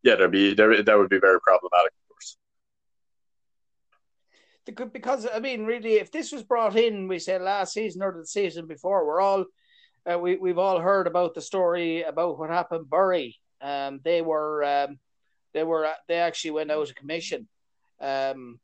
[0.04, 1.94] yeah, there'd be there that would be very problematic
[4.66, 8.26] because I mean, really, if this was brought in, we said last season or the
[8.26, 9.46] season before, we're all
[10.12, 12.90] uh, we we've all heard about the story about what happened.
[12.90, 15.00] Bury, um, they were um,
[15.54, 17.48] they were they actually went out of commission.
[18.00, 18.60] Um,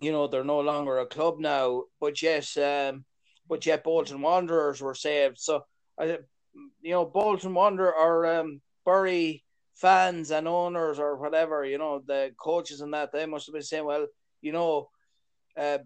[0.00, 3.04] you know, they're no longer a club now, but yet, um,
[3.48, 5.38] but yet Bolton Wanderers were saved.
[5.38, 5.64] So,
[5.98, 6.16] uh,
[6.82, 9.44] you know, Bolton Wanderer or um, Bury
[9.74, 13.62] fans and owners or whatever, you know, the coaches and that, they must have been
[13.62, 14.06] saying, well,
[14.40, 14.88] you know,
[15.56, 15.78] uh,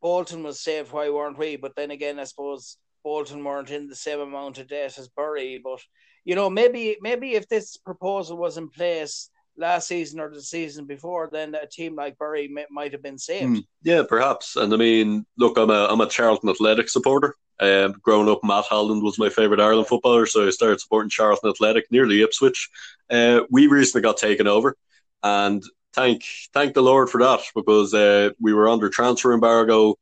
[0.00, 1.56] Bolton was saved, why weren't we?
[1.56, 5.60] But then again, I suppose Bolton weren't in the same amount of debt as Bury.
[5.62, 5.80] But
[6.24, 10.86] you know, maybe maybe if this proposal was in place last season or the season
[10.86, 13.56] before, then a team like Bury might have been saved.
[13.56, 14.56] Mm, yeah, perhaps.
[14.56, 17.34] And I mean, look, I'm a I'm a Charlton Athletic supporter.
[17.60, 21.50] Um, growing up, Matt Holland was my favourite Ireland footballer, so I started supporting Charlton
[21.50, 22.68] Athletic, nearly Ipswich.
[23.08, 24.76] Uh, we recently got taken over,
[25.22, 25.62] and
[25.92, 29.96] thank thank the Lord for that because uh, we were under transfer embargo.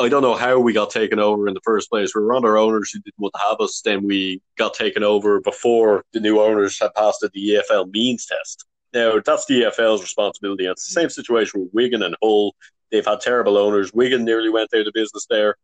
[0.00, 2.14] I don't know how we got taken over in the first place.
[2.14, 3.80] We were under owners who didn't want to have us.
[3.84, 8.64] Then we got taken over before the new owners had passed the EFL means test.
[8.94, 10.66] Now that's the EFL's responsibility.
[10.66, 12.54] It's the same situation with Wigan and Hull.
[12.90, 13.92] They've had terrible owners.
[13.92, 15.56] Wigan nearly went out of business there.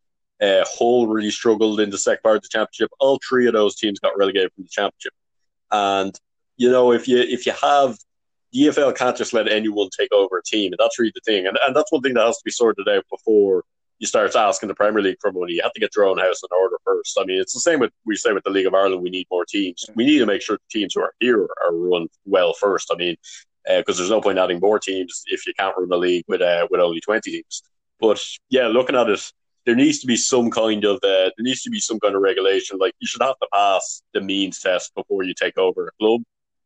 [0.43, 2.91] Uh, Hull really struggled in the second part of the championship.
[2.99, 5.13] All three of those teams got relegated from the championship.
[5.71, 6.19] And
[6.57, 7.97] you know, if you if you have
[8.55, 11.47] EFL can't just let anyone take over a team, and that's really the thing.
[11.47, 13.65] And, and that's one thing that has to be sorted out before
[13.99, 15.55] you start asking the Premier League for money.
[15.55, 17.19] You have to get your own house in order first.
[17.21, 19.03] I mean, it's the same with we say with the League of Ireland.
[19.03, 19.85] We need more teams.
[19.95, 22.91] We need to make sure the teams who are here are run well first.
[22.93, 23.17] I mean,
[23.65, 26.43] because uh, there's no point adding more teams if you can't run a league with
[26.43, 27.63] uh, with only twenty teams.
[28.01, 29.33] But yeah, looking at it,
[29.65, 32.23] there needs to be some kind of uh, there needs to be some kind of
[32.23, 32.79] regulation.
[32.79, 36.23] Like you should have to pass the means test before you take over a club.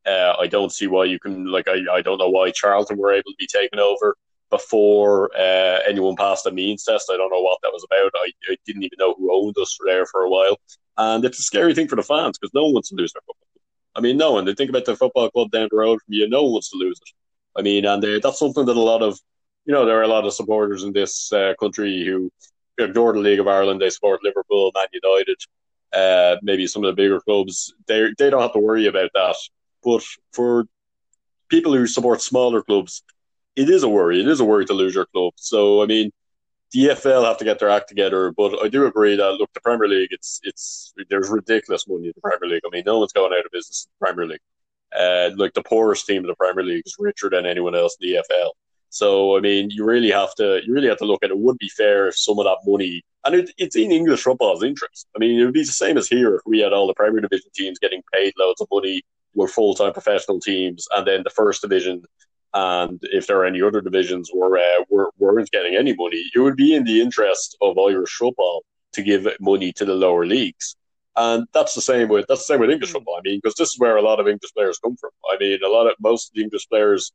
[0.09, 3.12] Uh, I don't see why you can like I, I don't know why Charlton were
[3.12, 4.16] able to be taken over
[4.51, 7.11] before uh, anyone passed a means test.
[7.12, 8.12] I don't know what that was about.
[8.14, 10.57] I, I didn't even know who owned us there for a while,
[10.97, 13.23] and it's a scary thing for the fans because no one wants to lose their
[13.27, 13.44] football.
[13.94, 14.44] I mean, no one.
[14.44, 16.29] They think about the football club down the road from you.
[16.29, 17.11] No one wants to lose it.
[17.59, 19.18] I mean, and uh, that's something that a lot of,
[19.64, 22.31] you know, there are a lot of supporters in this uh, country who
[22.79, 23.81] ignore the League of Ireland.
[23.81, 25.37] They support Liverpool, Man United,
[25.92, 27.75] uh, maybe some of the bigger clubs.
[27.88, 29.37] They they don't have to worry about that.
[29.85, 30.67] But for
[31.49, 33.03] people who support smaller clubs,
[33.57, 34.21] it is a worry.
[34.21, 35.35] It is a worry to lose your club.
[35.37, 36.11] So I mean,
[36.73, 38.33] the EFL have to get their act together.
[38.33, 42.12] But I do agree that look, the Premier League, it's it's there's ridiculous money in
[42.14, 42.62] the Premier League.
[42.67, 44.41] I mean, no one's going out of business in the Premier League.
[44.99, 48.09] Uh, like the poorest team in the Premier League is richer than anyone else in
[48.09, 48.51] the EFL.
[48.91, 51.38] So I mean, you really have to you really have to look at it.
[51.38, 55.07] Would be fair if some of that money, and it, it's in English football's interest.
[55.14, 57.21] I mean, it would be the same as here if we had all the Premier
[57.21, 59.03] Division teams getting paid loads of money,
[59.35, 62.03] were full time professional teams, and then the First Division
[62.55, 66.38] and if there are any other divisions where uh, were, weren't getting any money, it
[66.38, 70.77] would be in the interest of Irish football to give money to the lower leagues.
[71.17, 72.99] And that's the same with that's the same with English hmm.
[72.99, 73.17] football.
[73.17, 75.11] I mean, because this is where a lot of English players come from.
[75.31, 77.12] I mean, a lot of most of the English players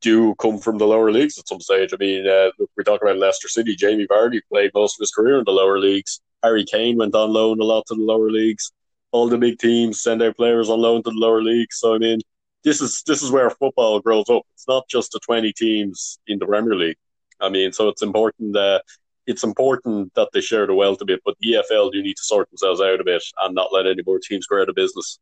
[0.00, 1.90] do come from the lower leagues at some stage.
[1.92, 3.76] I mean, uh, we talk about Leicester City.
[3.76, 6.20] Jamie Vardy played most of his career in the lower leagues.
[6.42, 8.72] Harry Kane went on loan a lot to the lower leagues.
[9.12, 11.78] All the big teams send their players on loan to the lower leagues.
[11.78, 12.20] So I mean,
[12.64, 14.42] this is this is where football grows up.
[14.54, 16.96] It's not just the twenty teams in the Premier League.
[17.40, 18.52] I mean, so it's important.
[18.54, 18.82] that
[19.26, 22.50] it's important that they share the wealth a bit, but EFL do need to sort
[22.50, 25.18] themselves out a bit and not let any more teams go out of business.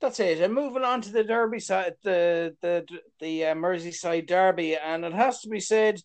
[0.00, 0.40] That's it.
[0.40, 2.86] And moving on to the Derby side, the the
[3.20, 6.00] the uh, Merseyside Derby, and it has to be said,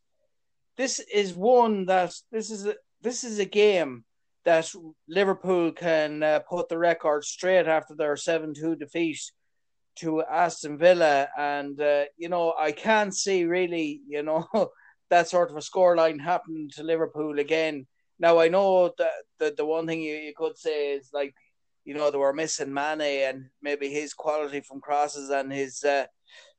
[0.76, 4.04] this is one that this is a, this is a game
[4.45, 4.71] that
[5.10, 9.19] Liverpool can uh, put the record straight after their 7 2 defeat
[9.97, 11.27] to Aston Villa.
[11.38, 14.47] And, uh, you know, I can't see really, you know,
[15.10, 17.88] that sort of a scoreline happening to Liverpool again.
[18.19, 21.34] Now, I know that the, the one thing you, you could say is like,
[21.84, 26.05] you know, they were missing Mane and maybe his quality from crosses and his uh,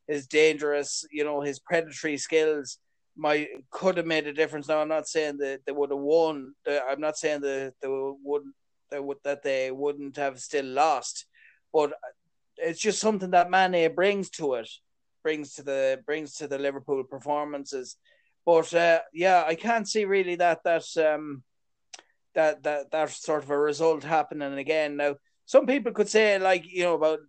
[0.06, 2.78] his dangerous, you know, his predatory skills
[3.16, 4.68] might could have made a difference.
[4.68, 6.54] Now I'm not saying that they would have won.
[6.68, 8.54] I'm not saying that they wouldn't
[8.90, 11.26] that would that they wouldn't have still lost,
[11.72, 11.92] but
[12.56, 14.68] it's just something that Mane brings to it,
[15.22, 17.96] brings to the brings to the Liverpool performances.
[18.44, 21.42] But uh, yeah, I can't see really that that um
[22.34, 24.96] that that that sort of a result happening again.
[24.96, 27.20] Now, some people could say like you know about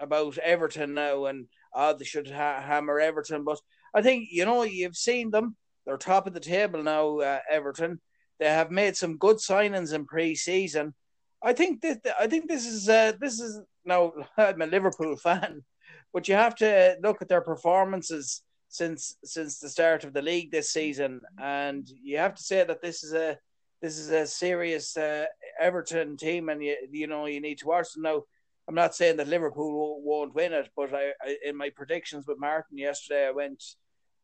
[0.00, 3.60] about Everton now and oh they should ha- hammer Everton, but
[3.94, 5.56] I think you know you've seen them.
[5.86, 7.18] They're top of the table now.
[7.18, 8.00] Uh, Everton.
[8.38, 10.94] They have made some good signings in pre-season.
[11.42, 15.64] I think that I think this is uh, this is now I'm a Liverpool fan,
[16.12, 20.50] but you have to look at their performances since since the start of the league
[20.50, 23.38] this season, and you have to say that this is a
[23.80, 25.26] this is a serious uh,
[25.60, 28.22] Everton team, and you you know you need to watch them now.
[28.68, 32.38] I'm not saying that Liverpool won't win it, but I, I, in my predictions with
[32.38, 33.64] Martin yesterday, I went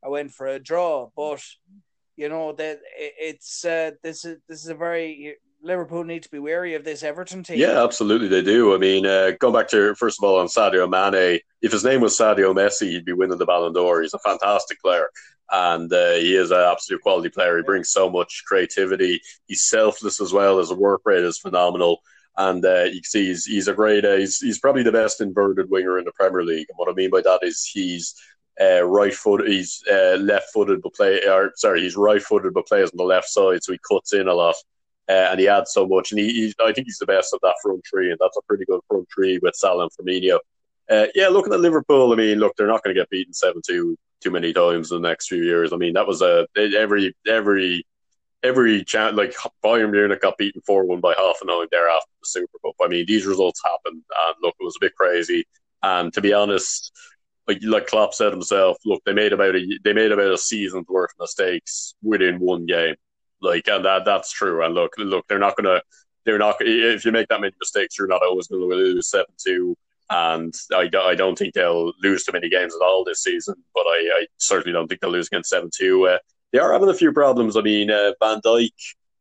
[0.04, 1.08] I went for a draw.
[1.16, 1.42] But
[2.16, 6.30] you know that it, it's uh, this is this is a very Liverpool need to
[6.30, 7.58] be wary of this Everton team.
[7.58, 8.74] Yeah, absolutely, they do.
[8.74, 12.02] I mean, uh, going back to first of all on Sadio Mane, if his name
[12.02, 14.02] was Sadio Messi, he'd be winning the Ballon d'Or.
[14.02, 15.06] He's a fantastic player,
[15.52, 17.56] and uh, he is an absolute quality player.
[17.56, 19.22] He brings so much creativity.
[19.46, 20.58] He's selfless as well.
[20.58, 22.02] His work rate is phenomenal
[22.36, 25.20] and uh, you can see he's, he's a great uh, he's, he's probably the best
[25.20, 26.66] inverted winger in the Premier League.
[26.68, 28.14] And what I mean by that is he's
[28.60, 32.66] uh, right foot, he's uh, left footed, but play or sorry, he's right footed but
[32.66, 34.56] plays on the left side, so he cuts in a lot.
[35.06, 37.40] Uh, and he adds so much, and he, he, I think he's the best of
[37.42, 40.38] that front three, and that's a pretty good front three with Salah and Firmino.
[40.90, 43.60] Uh, yeah, looking at Liverpool, I mean, look, they're not going to get beaten seven
[43.66, 45.74] two too many times in the next few years.
[45.74, 47.84] I mean, that was a every every
[48.44, 52.26] every chance, like Bayern Munich got beaten 4 1 by half Hoffenheim there after the
[52.26, 52.74] Super Cup.
[52.80, 55.46] I mean, these results happened, and look, it was a bit crazy.
[55.82, 56.92] And to be honest,
[57.48, 60.88] like like Klopp said himself, look, they made about a they made about a season's
[60.88, 62.94] worth of mistakes within one game.
[63.40, 64.64] Like, and that that's true.
[64.64, 65.82] And look, look, they're not gonna,
[66.24, 66.56] they're not.
[66.60, 69.76] If you make that many mistakes, you're not always to lose seven two.
[70.10, 73.54] And I, I don't think they'll lose too many games at all this season.
[73.74, 76.06] But I, I certainly don't think they'll lose against seven two.
[76.06, 76.18] Uh,
[76.54, 77.56] they are having a few problems.
[77.56, 78.70] I mean, uh, Van Dijk,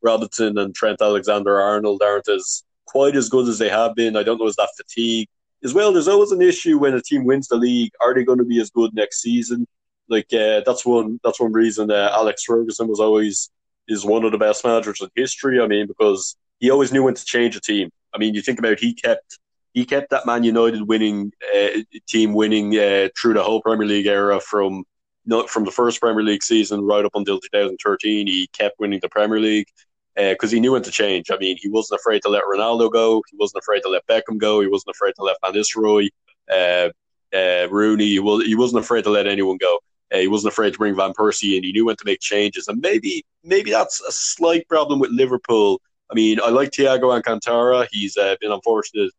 [0.03, 4.15] Robertson, and Trent Alexander Arnold aren't as quite as good as they have been.
[4.15, 5.27] I don't know is that fatigue
[5.63, 5.91] as well.
[5.91, 7.91] There's always an issue when a team wins the league.
[7.99, 9.65] Are they going to be as good next season?
[10.09, 13.49] Like uh, that's one that's one reason uh, Alex Ferguson was always
[13.87, 15.59] is one of the best managers in history.
[15.59, 17.89] I mean, because he always knew when to change a team.
[18.13, 19.39] I mean, you think about he kept
[19.73, 24.05] he kept that Man United winning uh, team winning uh, through the whole Premier League
[24.05, 24.83] era from
[25.25, 28.27] not from the first Premier League season right up until 2013.
[28.27, 29.67] He kept winning the Premier League
[30.15, 31.31] because uh, he knew when to change.
[31.31, 33.23] I mean, he wasn't afraid to let Ronaldo go.
[33.29, 34.61] He wasn't afraid to let Beckham go.
[34.61, 36.09] He wasn't afraid to let Van Nistelrooy,
[36.51, 36.89] uh,
[37.35, 38.07] uh, Rooney.
[38.07, 39.79] He, was, he wasn't afraid to let anyone go.
[40.13, 41.63] Uh, he wasn't afraid to bring Van Persie in.
[41.63, 45.81] He knew when to make changes, and maybe maybe that's a slight problem with Liverpool.
[46.11, 47.87] I mean, I like Thiago Alcantara.
[47.91, 49.11] He's uh, been unfortunate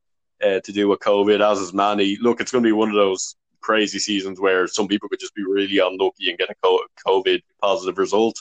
[0.45, 2.17] uh, to do with COVID, as is Mané.
[2.21, 3.35] Look, it's going to be one of those
[3.65, 7.99] crazy seasons where some people could just be really unlucky and get a COVID positive
[7.99, 8.37] result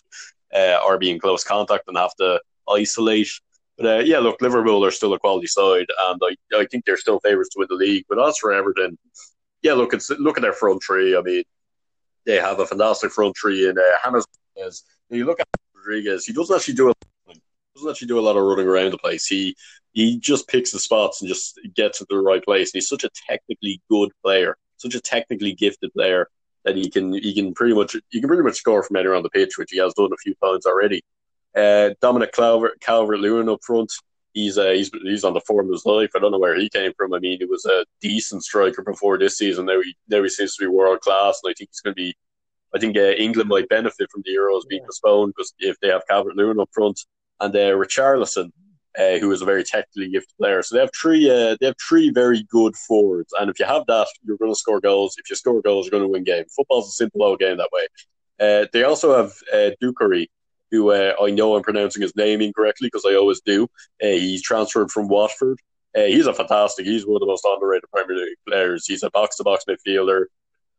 [0.53, 3.29] uh, or be in close contact and have to isolate.
[3.77, 6.97] But uh, yeah, look, Liverpool are still a quality side, and I, I think they're
[6.97, 8.05] still favourites to win the league.
[8.07, 8.97] But as for Everton,
[9.63, 11.17] yeah, look, it's look at their front three.
[11.17, 11.43] I mean,
[12.25, 14.21] they have a fantastic front three in uh.
[15.09, 16.93] You look at Rodriguez; he doesn't actually do a
[17.75, 19.25] doesn't actually do a lot of running around the place.
[19.25, 19.55] He
[19.93, 22.73] he just picks the spots and just gets to the right place.
[22.73, 26.29] And he's such a technically good player, such a technically gifted player
[26.65, 29.23] that he can he can pretty much he can pretty much score from anywhere on
[29.23, 31.03] the pitch, which he has done a few times already.
[31.55, 33.91] Uh, Dominic Calvert Calvert Lewin up front.
[34.33, 36.11] He's uh, he's he's on the form of his life.
[36.15, 37.13] I don't know where he came from.
[37.13, 39.65] I mean, he was a decent striker before this season.
[39.65, 42.01] Now he now he seems to be world class, and I think he's going to
[42.01, 42.15] be.
[42.75, 46.07] I think uh, England might benefit from the Euros being postponed because if they have
[46.09, 46.99] Calvert Lewin up front
[47.39, 48.51] and uh, Richarlison,
[48.97, 50.61] uh, who is a very technically gifted player.
[50.61, 51.29] So they have three.
[51.29, 54.59] Uh, they have three very good forwards, and if you have that, you're going to
[54.59, 55.15] score goals.
[55.17, 56.45] If you score goals, you're going to win game.
[56.55, 57.87] Football's a simple old game that way.
[58.39, 60.27] Uh, they also have uh, Doucouré,
[60.71, 63.65] who uh, I know I'm pronouncing his name incorrectly because I always do.
[64.01, 65.59] Uh, he's transferred from Watford.
[65.95, 66.85] Uh, he's a fantastic.
[66.85, 68.87] He's one of the most underrated Premier League players.
[68.87, 70.25] He's a box-to-box midfielder.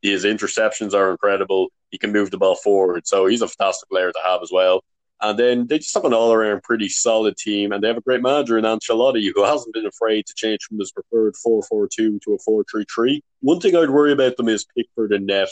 [0.02, 1.68] His interceptions are incredible.
[1.90, 4.82] He can move the ball forward, so he's a fantastic player to have as well.
[5.20, 8.02] And then they just have an all around pretty solid team, and they have a
[8.02, 11.88] great manager in Ancelotti who hasn't been afraid to change from his preferred 4 4
[11.88, 13.22] 2 to a 4 3 3.
[13.40, 15.48] One thing I'd worry about them is Pickford and net.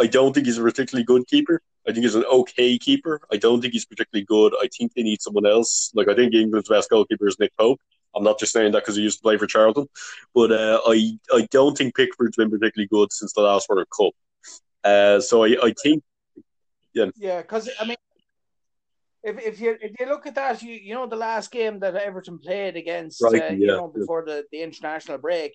[0.00, 1.60] I don't think he's a particularly good keeper.
[1.86, 3.20] I think he's an okay keeper.
[3.32, 4.54] I don't think he's particularly good.
[4.60, 5.90] I think they need someone else.
[5.94, 7.80] Like, I think England's best goalkeeper is Nick Pope.
[8.14, 9.88] I'm not just saying that because he used to play for Charlton,
[10.34, 14.12] but uh, I I don't think Pickford's been particularly good since the last World Cup.
[14.82, 16.02] Uh, so I, I think
[16.92, 17.96] yeah yeah because I mean
[19.22, 21.94] if if you if you look at that, you you know the last game that
[21.94, 25.52] Everton played against, uh, you know, before the, the international break,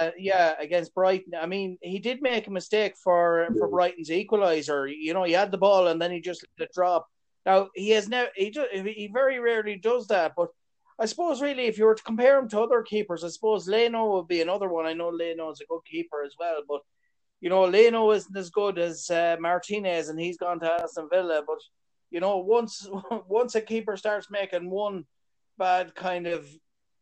[0.00, 1.34] uh, yeah, against Brighton.
[1.34, 4.92] I mean, he did make a mistake for for Brighton's equaliser.
[4.94, 7.06] You know, he had the ball and then he just let it drop.
[7.46, 10.48] Now he has never he do, he very rarely does that, but
[10.98, 14.16] I suppose really if you were to compare him to other keepers, I suppose Leno
[14.16, 14.86] would be another one.
[14.86, 16.80] I know Leno is a good keeper as well, but
[17.40, 21.42] you know Leno isn't as good as uh, Martinez, and he's gone to Aston Villa,
[21.46, 21.58] but
[22.10, 22.88] you know, once
[23.28, 25.04] once a keeper starts making one
[25.58, 26.46] bad kind of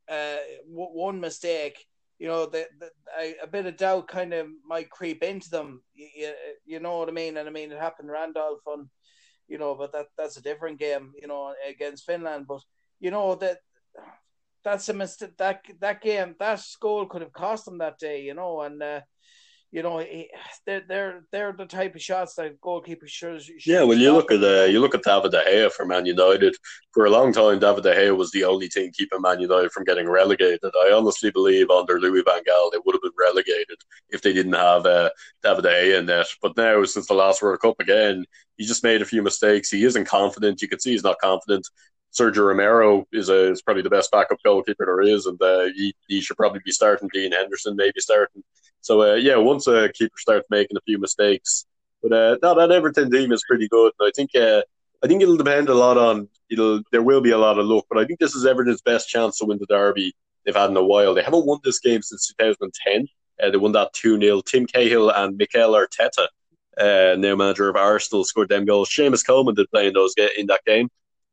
[0.09, 0.37] uh,
[0.67, 1.85] one mistake,
[2.19, 2.51] you know,
[3.19, 5.83] a, a, bit of doubt kind of might creep into them.
[5.95, 6.33] You,
[6.65, 7.37] you, know what I mean?
[7.37, 8.91] And I mean, it happened Randolph on,
[9.49, 12.47] you know, but that that's a different game, you know, against Finland.
[12.47, 12.61] But
[13.01, 13.59] you know that
[14.63, 15.37] that's a mistake.
[15.39, 18.83] That that game, that goal could have cost them that day, you know, and.
[18.83, 19.01] Uh,
[19.75, 20.01] you know,
[20.67, 23.43] they're they're they're the type of shots that goalkeepers should.
[23.43, 26.07] should yeah, well, you look at uh, you look at David De Gea for Man
[26.07, 26.55] United.
[26.93, 29.83] For a long time, David De Gea was the only thing keeping Man United from
[29.83, 30.61] getting relegated.
[30.65, 33.79] I honestly believe under Louis Van Gaal they would have been relegated
[34.11, 35.11] if they didn't have uh,
[35.43, 36.29] David De Gea in that.
[36.41, 38.25] But now, since the last World Cup again,
[38.57, 39.73] he just made a few mistakes.
[39.73, 40.63] He isn't confident.
[40.63, 41.67] You can see he's not confident.
[42.17, 45.93] Sergio Romero is a, is probably the best backup goalkeeper there is, and uh, he,
[46.07, 47.11] he should probably be starting.
[47.13, 48.45] Dean Henderson maybe starting.
[48.85, 51.65] So uh, yeah, once a keeper starts making a few mistakes,
[52.03, 53.93] but uh, no, that Everton team is pretty good.
[53.99, 54.61] And I think uh,
[55.03, 56.83] I think it'll depend a lot on it'll.
[56.93, 59.39] There will be a lot of luck, but I think this is Everton's best chance
[59.39, 61.15] to win the derby they've had in a while.
[61.15, 63.09] They haven't won this game since 2010.
[63.43, 64.43] Uh, they won that 2 0.
[64.43, 66.27] Tim Cahill and Mikel Arteta,
[66.77, 68.91] uh, now manager of Arsenal, scored them goals.
[68.91, 70.91] Seamus Coleman did play in those in that game.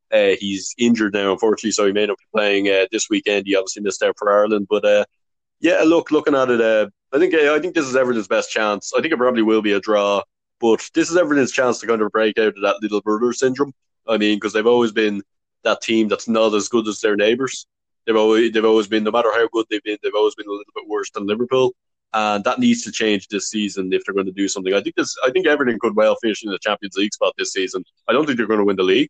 [0.09, 3.45] Uh, he's injured now, unfortunately, so he may not be playing uh, this weekend.
[3.45, 5.03] He obviously missed out for Ireland, but uh,
[5.59, 8.93] yeah, look, looking at it, uh, I think I think this is Everton's best chance.
[8.95, 10.21] I think it probably will be a draw,
[10.59, 13.73] but this is Everton's chance to kind of break out of that little brother syndrome.
[14.07, 15.21] I mean, because they've always been
[15.63, 17.67] that team that's not as good as their neighbours.
[18.05, 20.51] They've always they've always been, no matter how good they've been, they've always been a
[20.51, 21.73] little bit worse than Liverpool.
[22.13, 24.73] and that needs to change this season if they're going to do something.
[24.73, 25.15] I think this.
[25.23, 27.83] I think Everton could well finish in the Champions League spot this season.
[28.07, 29.09] I don't think they're going to win the league,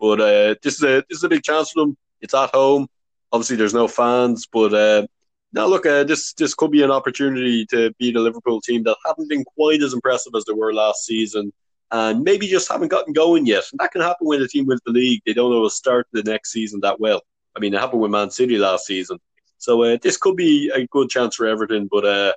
[0.00, 1.96] but uh, this is a this is a big chance for them.
[2.20, 2.88] It's at home.
[3.32, 5.06] Obviously, there's no fans, but uh,
[5.52, 8.96] now look, uh, this this could be an opportunity to beat a Liverpool team that
[9.04, 11.52] haven't been quite as impressive as they were last season,
[11.90, 13.64] and maybe just haven't gotten going yet.
[13.70, 15.22] And that can happen when a team wins the league.
[15.26, 17.22] They don't always start the next season that well.
[17.54, 19.18] I mean, it happened with Man City last season.
[19.58, 22.32] So uh, this could be a good chance for Everton, but uh,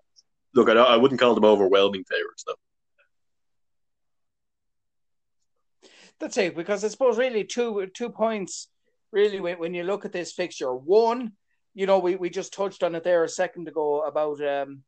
[0.54, 2.54] look, I, I wouldn't call them overwhelming favourites though.
[6.20, 8.68] That's it, because I suppose really two two points
[9.12, 10.74] really when, when you look at this fixture.
[10.74, 11.32] One,
[11.76, 14.82] you know, we, we just touched on it there a second ago about um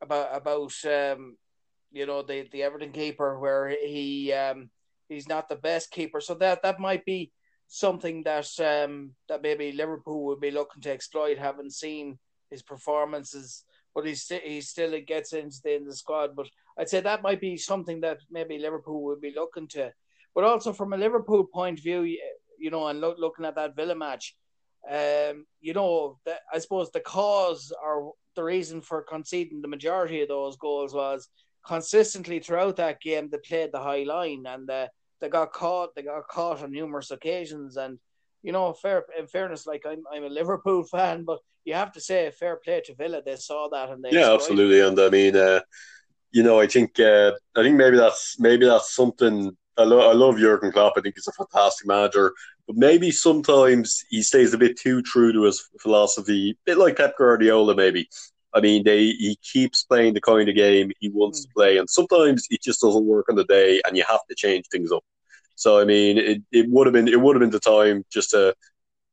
[0.00, 1.36] about about um
[1.90, 4.70] you know the the Everton keeper where he um
[5.08, 7.32] he's not the best keeper, so that that might be
[7.66, 12.18] something that um that maybe Liverpool would be looking to exploit, having seen
[12.50, 13.64] his performances.
[13.94, 16.36] But he still he still gets into the, in the squad.
[16.36, 16.48] But
[16.78, 19.92] I'd say that might be something that maybe Liverpool would be looking to.
[20.34, 23.74] But also from a Liverpool point of view, you know, and look, looking at that
[23.74, 24.36] Villa match,
[24.90, 30.22] um, you know, the, I suppose the cause or the reason for conceding the majority
[30.22, 31.28] of those goals was
[31.66, 34.86] consistently throughout that game they played the high line and uh,
[35.20, 35.94] they got caught.
[35.94, 37.98] They got caught on numerous occasions, and
[38.42, 42.00] you know, fair in fairness, like I'm I'm a Liverpool fan, but you have to
[42.00, 43.22] say fair play to Villa.
[43.24, 44.80] They saw that and they yeah, absolutely.
[44.80, 45.60] And I mean, uh,
[46.32, 49.56] you know, I think uh, I think maybe that's maybe that's something.
[49.76, 50.94] I, lo- I love Jurgen Klopp.
[50.96, 52.32] I think he's a fantastic manager,
[52.68, 56.98] but maybe sometimes he stays a bit too true to his philosophy, a bit like
[56.98, 57.74] Pep Guardiola.
[57.74, 58.08] Maybe
[58.54, 61.90] I mean, they he keeps playing the kind of game he wants to play, and
[61.90, 65.04] sometimes it just doesn't work on the day, and you have to change things up.
[65.56, 68.30] So I mean, it, it would have been it would have been the time just
[68.30, 68.54] to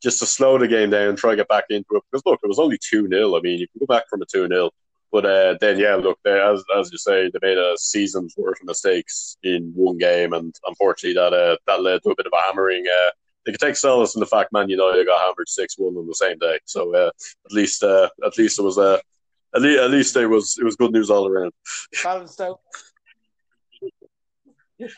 [0.04, 2.04] just to slow the game down, and try to get back into it.
[2.12, 4.26] Because look, it was only two 0 I mean, you can go back from a
[4.26, 4.70] two 0
[5.16, 8.60] but uh, then yeah, look, they, as as you say, they made a season's worth
[8.60, 12.34] of mistakes in one game, and unfortunately, that uh, that led to a bit of
[12.34, 12.84] a hammering.
[12.86, 13.12] Uh,
[13.46, 16.16] they could take solace in the fact Man United got hammered six one on the
[16.16, 16.60] same day.
[16.66, 17.12] So uh,
[17.46, 19.02] at least uh, at least it was a
[19.56, 21.52] at least, at least it was it was good news all around.
[22.04, 22.60] Balanced out.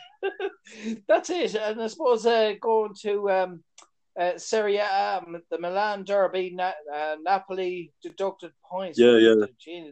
[1.07, 3.63] That's it, and I suppose uh, going to um,
[4.19, 8.97] uh, Serie A, um, the Milan derby, Na- uh, Napoli deducted points.
[8.97, 9.45] Yeah, yeah.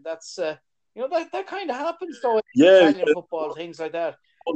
[0.04, 0.56] That's uh,
[0.96, 2.42] you know that that kind of happens though.
[2.56, 3.14] yeah, Italian yeah.
[3.14, 4.16] football things like that.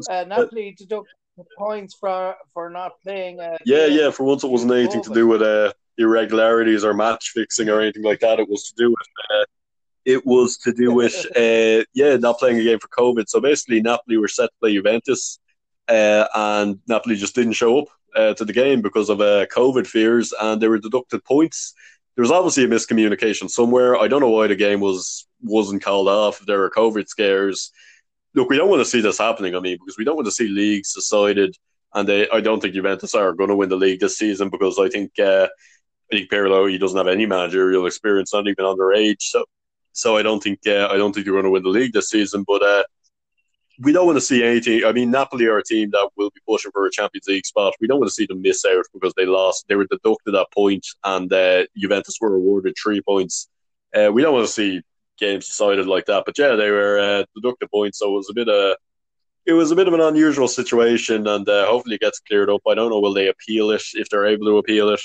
[0.09, 1.13] Uh, Napoli deducted
[1.57, 3.39] points for for not playing.
[3.39, 4.11] Uh, yeah, yeah.
[4.11, 8.03] For once, it wasn't anything to do with uh, irregularities or match fixing or anything
[8.03, 8.39] like that.
[8.39, 9.45] It was to do with uh,
[10.05, 13.27] it was to do with uh, yeah not playing a game for COVID.
[13.27, 15.39] So basically, Napoli were set to play Juventus,
[15.87, 19.87] uh, and Napoli just didn't show up uh, to the game because of uh, COVID
[19.87, 21.73] fears, and they were deducted points.
[22.15, 23.97] There was obviously a miscommunication somewhere.
[23.97, 26.41] I don't know why the game was wasn't called off.
[26.41, 27.71] If there were COVID scares.
[28.35, 29.55] Look, we don't want to see this happening.
[29.55, 31.55] I mean, because we don't want to see leagues decided,
[31.93, 34.77] and they, I don't think Juventus are going to win the league this season because
[34.77, 35.47] I think uh,
[36.11, 39.21] I think Pirlo he doesn't have any managerial experience, not even underage.
[39.21, 39.45] So
[39.93, 42.09] so I don't think uh, I don't think they're going to win the league this
[42.09, 42.43] season.
[42.47, 42.83] But uh,
[43.79, 44.83] we don't want to see anything.
[44.85, 47.73] I mean, Napoli are a team that will be pushing for a Champions League spot.
[47.79, 49.65] We don't want to see them miss out because they lost.
[49.67, 53.49] They were deducted a point, and uh, Juventus were awarded three points.
[53.95, 54.81] Uh, we don't want to see
[55.19, 56.23] games decided like that.
[56.25, 58.75] But yeah, they were uh, deducted points, so it was a bit of
[59.45, 62.61] it was a bit of an unusual situation, and uh, hopefully it gets cleared up.
[62.67, 65.01] I don't know will they appeal it if they're able to appeal it.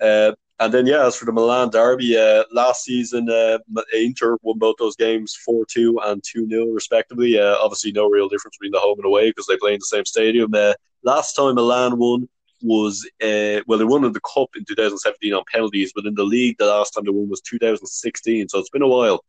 [0.00, 3.58] Uh, and then, yeah, as for the Milan derby, uh, last season, uh,
[3.92, 7.38] Inter won both those games 4 2 and 2 0, respectively.
[7.38, 9.86] Uh, obviously, no real difference between the home and away because they play in the
[9.86, 10.54] same stadium.
[10.54, 12.28] Uh, last time Milan won
[12.62, 16.24] was, uh, well, they won in the Cup in 2017 on penalties, but in the
[16.24, 18.48] league, the last time they won was 2016.
[18.48, 19.24] So it's been a while.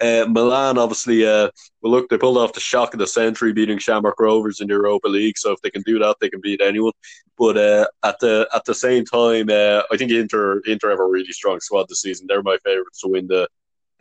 [0.00, 1.48] Uh, Milan, obviously, uh,
[1.80, 4.74] well, look, they pulled off the shock of the century, beating Shamrock Rovers in the
[4.74, 5.38] Europa League.
[5.38, 6.92] So if they can do that, they can beat anyone.
[7.38, 11.06] But uh, at the at the same time, uh, I think Inter Inter have a
[11.06, 12.26] really strong squad this season.
[12.28, 13.48] They're my favourites to win the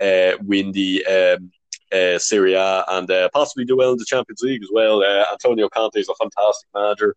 [0.01, 1.51] uh, win the um,
[1.91, 5.03] uh, Serie A and possibly do well in the Champions League as well.
[5.31, 7.15] Antonio Conte is a fantastic manager.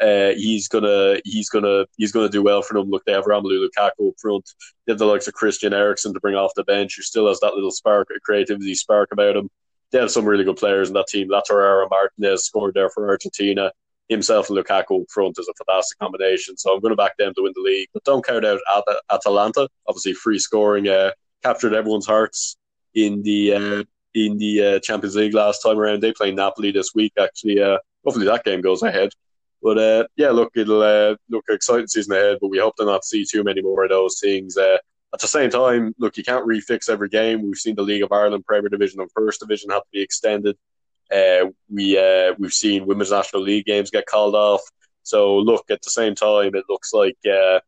[0.00, 2.90] Uh, he's gonna he's gonna he's gonna do well for them.
[2.90, 4.50] Look, they have Romelu Lukaku up front.
[4.86, 7.40] They have the likes of Christian Eriksen to bring off the bench, who still has
[7.40, 9.48] that little spark of creativity spark about him.
[9.92, 11.28] They have some really good players in that team.
[11.28, 13.70] Lautaro Martinez scored there for Argentina.
[14.08, 16.56] Himself and Lukaku up front is a fantastic combination.
[16.56, 17.88] So I'm going to back them to win the league.
[17.92, 19.68] But don't count out At- Atalanta.
[19.86, 21.12] Obviously, free scoring uh,
[21.42, 22.56] captured everyone's hearts
[22.94, 23.84] in the uh,
[24.14, 26.02] in the uh, Champions League last time around.
[26.02, 27.12] They play Napoli this week.
[27.18, 29.10] Actually, uh, hopefully that game goes ahead.
[29.62, 32.38] But uh, yeah, look, it'll uh, look exciting season ahead.
[32.40, 34.56] But we hope to not see too many more of those things.
[34.56, 34.78] Uh,
[35.14, 37.42] at the same time, look, you can't refix every game.
[37.42, 40.56] We've seen the League of Ireland, Premier Division, and First Division have to be extended.
[41.12, 44.62] Uh, we uh, we've seen Women's National League games get called off.
[45.02, 47.60] So look, at the same time, it looks like uh,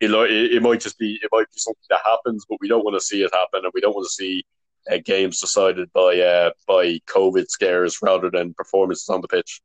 [0.00, 2.96] it, it might just be it might be something that happens, but we don't want
[2.96, 4.44] to see it happen, and we don't want to see
[5.04, 9.60] games decided by by COVID scares rather than performances on the pitch.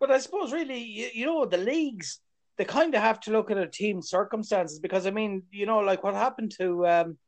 [0.00, 2.20] But I suppose really, you, you know, the leagues
[2.58, 5.78] they kind of have to look at a team's circumstances because I mean, you know,
[5.78, 7.18] like what happened to, um,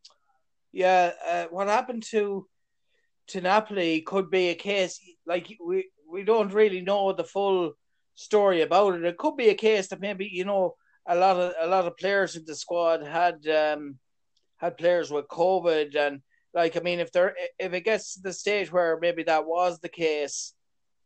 [0.73, 2.47] yeah, uh, what happened to
[3.29, 7.73] to Napoli could be a case like we we don't really know the full
[8.17, 9.05] story about it.
[9.05, 10.75] It could be a case that maybe you know
[11.07, 13.99] a lot of a lot of players in the squad had um,
[14.57, 16.23] had players with COVID and
[16.55, 19.79] like I mean if there if it gets to the stage where maybe that was
[19.79, 20.55] the case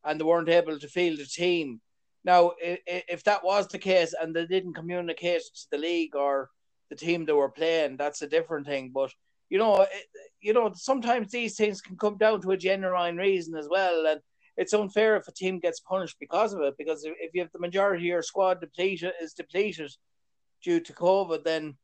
[0.05, 1.81] and they weren't able to field a team.
[2.25, 6.49] Now, if that was the case and they didn't communicate to the league or
[6.89, 8.93] the team they were playing, that's a different thing.
[8.95, 9.13] But
[9.51, 9.87] you know,
[10.41, 14.21] you know, sometimes these things can come down to a genuine reason as well, and
[14.57, 16.75] it's unfair if a team gets punished because of it.
[16.79, 19.91] Because if you have the majority of your squad depleted is depleted
[20.63, 21.77] due to COVID, then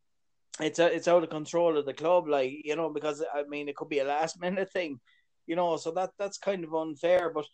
[0.59, 2.29] it's a, it's out of control of the club.
[2.29, 5.01] Like you know, because I mean, it could be a last minute thing,
[5.47, 5.77] you know.
[5.77, 7.45] So that that's kind of unfair, but.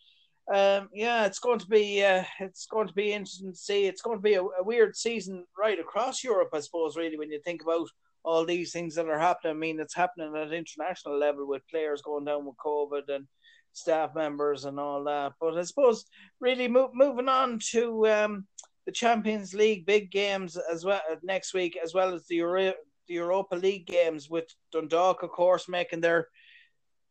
[0.53, 3.85] Um, yeah, it's going to be uh, it's going to be interesting to see.
[3.85, 6.95] It's going to be a, a, weird season right across Europe, I suppose.
[6.95, 7.89] Really, when you think about
[8.23, 12.01] all these things that are happening, I mean, it's happening at international level with players
[12.01, 13.27] going down with COVID and
[13.73, 15.33] staff members and all that.
[15.41, 16.05] But I suppose
[16.39, 18.47] really mo- moving on to um,
[18.85, 22.73] the Champions League big games as well uh, next week, as well as the Euro-
[23.07, 26.29] the Europa League games with Dundalk, of course, making their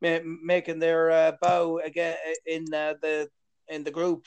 [0.00, 3.28] making their uh, bow again uh, in uh, the
[3.68, 4.24] in the group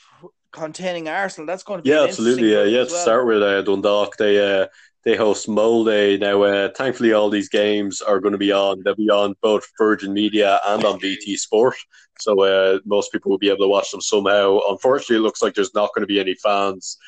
[0.52, 1.46] containing Arsenal.
[1.46, 2.52] That's going to be yeah, absolutely.
[2.52, 2.84] Yeah, yeah.
[2.84, 3.02] To well.
[3.02, 4.66] start with uh, Dundalk, they uh,
[5.04, 6.42] they host Molde now.
[6.42, 8.82] Uh, thankfully, all these games are going to be on.
[8.82, 11.76] They'll be on both Virgin Media and on BT Sport,
[12.18, 14.58] so uh, most people will be able to watch them somehow.
[14.68, 16.98] Unfortunately, it looks like there's not going to be any fans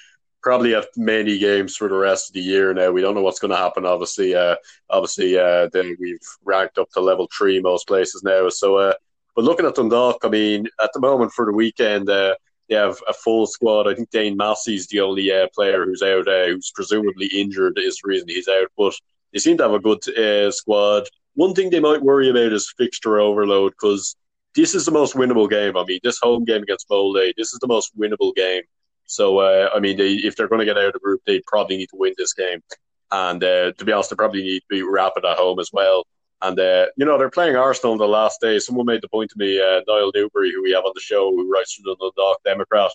[0.42, 2.90] probably have many games for the rest of the year now.
[2.90, 3.86] We don't know what's going to happen.
[3.86, 4.56] Obviously, uh,
[4.90, 8.48] obviously, uh, then we've ranked up to level three most places now.
[8.48, 8.94] So, uh,
[9.34, 12.34] but looking at Dundalk, I mean, at the moment for the weekend, uh,
[12.68, 13.88] they have a full squad.
[13.88, 18.00] I think Dane Massey's the only uh, player who's out, uh, who's presumably injured, is
[18.02, 18.68] the reason he's out.
[18.76, 18.94] But
[19.32, 21.08] they seem to have a good uh, squad.
[21.34, 24.16] One thing they might worry about is fixture overload because
[24.54, 25.76] this is the most winnable game.
[25.76, 28.62] I mean, this home game against Molde, this is the most winnable game
[29.06, 31.42] so, uh, I mean, they, if they're going to get out of the group, they
[31.46, 32.60] probably need to win this game.
[33.10, 36.06] And uh, to be honest, they probably need to be rapid at home as well.
[36.40, 38.58] And, uh, you know, they're playing Arsenal on the last day.
[38.58, 41.30] Someone made the point to me, uh, Niall Newbury, who we have on the show,
[41.30, 42.90] who writes for the Dundalk Democrat,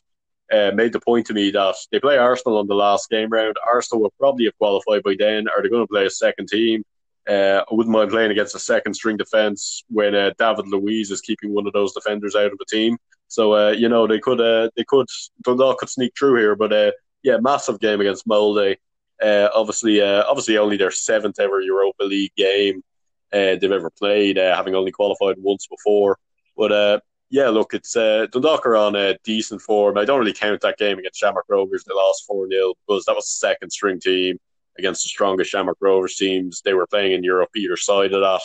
[0.52, 3.56] uh, made the point to me that they play Arsenal on the last game round.
[3.72, 5.48] Arsenal will probably have qualified by then.
[5.48, 6.84] Are they going to play a second team?
[7.30, 11.54] Uh, I wouldn't mind playing against a second string defence when David Luiz is keeping
[11.54, 12.98] one of those defenders out of the team.
[13.28, 15.08] So uh, you know they could uh, they could
[15.44, 16.92] Dundalk could sneak through here, but uh,
[17.24, 18.78] yeah, massive game against Molde.
[19.22, 22.84] Uh, obviously, obviously only their seventh ever Europa League game
[23.32, 26.18] they've ever played, having only qualified once before.
[26.56, 29.98] But yeah, look, it's Dundalk are on a decent form.
[29.98, 31.84] I don't really count that game against Shamrock Rovers.
[31.84, 34.38] They lost four 0 because that was the second string team
[34.78, 36.62] against the strongest Shamrock Rovers teams.
[36.62, 38.42] They were playing in Europe either side of that.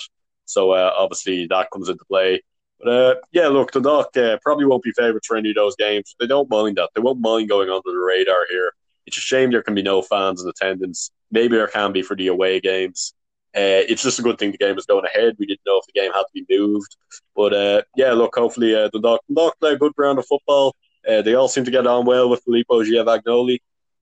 [0.46, 2.42] So uh, obviously that comes into play.
[2.82, 6.16] But uh, yeah, look, the uh, probably won't be favourites for any of those games.
[6.18, 6.90] They don't mind that.
[6.94, 8.72] They won't mind going under the radar here.
[9.06, 11.10] It's a shame there can be no fans in attendance.
[11.30, 13.14] Maybe there can be for the away games.
[13.54, 15.36] Uh, it's just a good thing the game is going ahead.
[15.38, 16.96] We didn't know if the game had to be moved.
[17.36, 20.74] But uh, yeah, look, hopefully uh, the Duck, Duck play a good brand of football.
[21.08, 23.58] Uh, they all seem to get on well with Filippo Giovagnoli.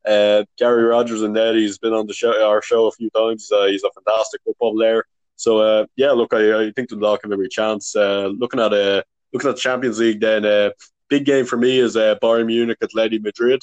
[0.07, 3.51] Uh, Gary Rogers and Ned, he's been on the show, our show a few times.
[3.53, 5.05] Uh, he's a fantastic football player.
[5.41, 7.97] So uh, yeah, look, I, I think Dundalk have every chance.
[7.97, 10.69] Uh, looking at uh, looking at the Champions League, then uh,
[11.09, 13.63] big game for me is uh, Bayern Munich, Atleti Madrid.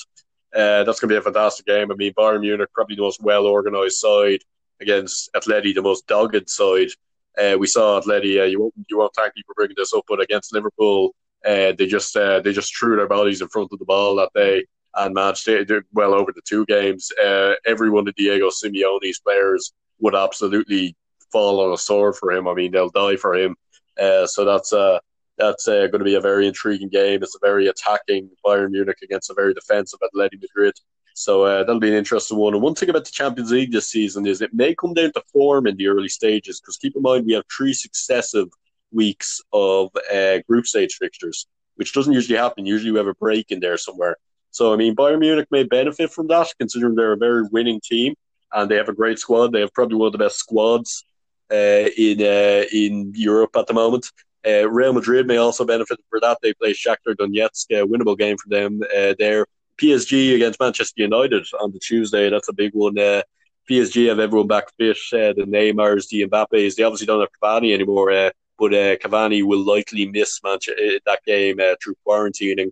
[0.56, 1.92] Uh, that's going to be a fantastic game.
[1.92, 4.40] I mean, Bayern Munich probably the most well organised side
[4.82, 6.90] against Atleti, the most dogged side.
[7.38, 8.42] Uh, we saw Atleti.
[8.42, 11.14] Uh, you won't you won't thank me for bringing this up, but against Liverpool,
[11.46, 14.34] uh, they just uh, they just threw their bodies in front of the ball that
[14.34, 14.66] day
[14.96, 15.64] and matched they
[15.94, 17.12] well over the two games.
[17.24, 20.96] Uh, every one of Diego Simeone's players would absolutely
[21.32, 22.48] fall on a sword for him.
[22.48, 23.56] I mean, they'll die for him.
[24.00, 25.00] Uh, so that's uh,
[25.38, 27.22] that's uh, going to be a very intriguing game.
[27.22, 30.74] It's a very attacking Bayern Munich against a very defensive Atleti Madrid.
[31.14, 32.54] So uh, that'll be an interesting one.
[32.54, 35.24] And one thing about the Champions League this season is it may come down to
[35.34, 38.50] form in the early stages because keep in mind we have three successive
[38.92, 42.66] weeks of uh, group stage fixtures, which doesn't usually happen.
[42.66, 44.18] Usually we have a break in there somewhere.
[44.52, 48.14] So, I mean, Bayern Munich may benefit from that, considering they're a very winning team
[48.54, 49.52] and they have a great squad.
[49.52, 51.04] They have probably one of the best squads
[51.52, 54.12] in uh, in Europe at the moment.
[54.48, 56.38] Uh, Real Madrid may also benefit for that.
[56.42, 59.46] They play Shakhtar Donetsk, a winnable game for them uh, there.
[59.78, 62.30] PSG against Manchester United on the Tuesday.
[62.30, 62.98] That's a big one.
[62.98, 63.22] Uh,
[63.70, 64.98] PSG have everyone back fit.
[65.12, 66.76] Uh, the Neymars, the Mbappes.
[66.76, 71.00] They obviously don't have Cavani anymore, uh, but uh, Cavani will likely miss Manchester uh,
[71.06, 72.72] that game uh, through quarantining.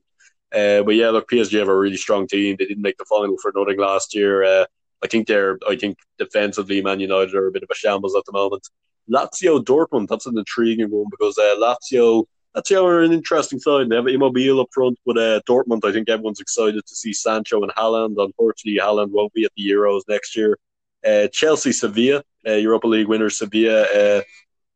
[0.53, 2.55] Uh, but yeah, look, PSG have a really strong team.
[2.57, 4.65] They didn't make the final for nothing last year.
[5.05, 5.59] Uh, I think they're.
[5.67, 8.67] I think defensively, Man United are a bit of a shambles at the moment.
[9.09, 10.07] Lazio Dortmund.
[10.07, 12.25] That's an intriguing one because uh, Lazio.
[12.55, 13.89] Lazio are an interesting side.
[13.89, 15.85] They have Immobile up front, but uh, Dortmund.
[15.85, 18.15] I think everyone's excited to see Sancho and Haaland.
[18.17, 20.57] Unfortunately, Haaland won't be at the Euros next year.
[21.05, 23.83] Uh, Chelsea, Sevilla, uh, Europa League winners, Sevilla.
[23.83, 24.21] Uh,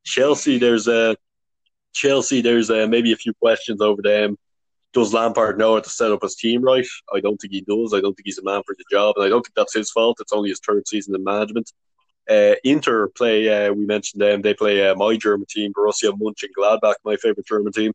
[0.04, 1.16] Chelsea, there's a
[1.94, 2.42] Chelsea.
[2.42, 4.38] There's uh, maybe a few questions over them.
[4.94, 6.86] Does Lampard know how to set up his team right?
[7.14, 7.94] I don't think he does.
[7.94, 9.92] I don't think he's a man for the job, and I don't think that's his
[9.92, 10.18] fault.
[10.20, 11.72] It's only his third season in management.
[12.30, 13.50] Uh, Inter play.
[13.50, 14.42] Uh, we mentioned them.
[14.42, 17.92] They play uh, my German team, Borussia Mönchengladbach, my favorite German team.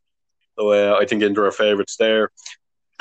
[0.58, 2.30] So uh, I think Inter are favourites there.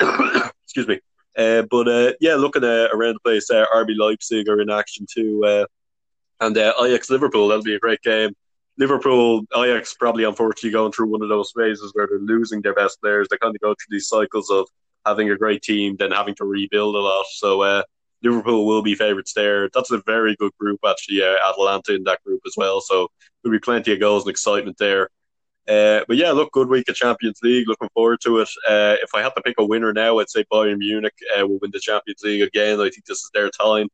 [0.00, 1.00] Excuse me.
[1.36, 5.66] Uh, but uh, yeah, looking around the place, RB Leipzig are in action too,
[6.40, 7.48] and Ajax Liverpool.
[7.48, 8.34] That'll be a great game.
[8.76, 13.00] Liverpool, Ajax probably unfortunately going through one of those phases where they're losing their best
[13.00, 13.28] players.
[13.30, 14.66] They kind of go through these cycles of
[15.06, 17.26] having a great team, then having to rebuild a lot.
[17.34, 17.82] So uh,
[18.22, 19.68] Liverpool will be favourites there.
[19.72, 21.22] That's a very good group, actually.
[21.22, 22.80] Uh, Atalanta in that group as well.
[22.80, 23.08] So
[23.42, 25.10] there'll be plenty of goals and excitement there.
[25.68, 27.68] Uh, but yeah, look, good week of Champions League.
[27.68, 28.48] Looking forward to it.
[28.68, 31.58] Uh, if I had to pick a winner now, I'd say Bayern Munich uh, will
[31.62, 32.80] win the Champions League again.
[32.80, 33.88] I think this is their time,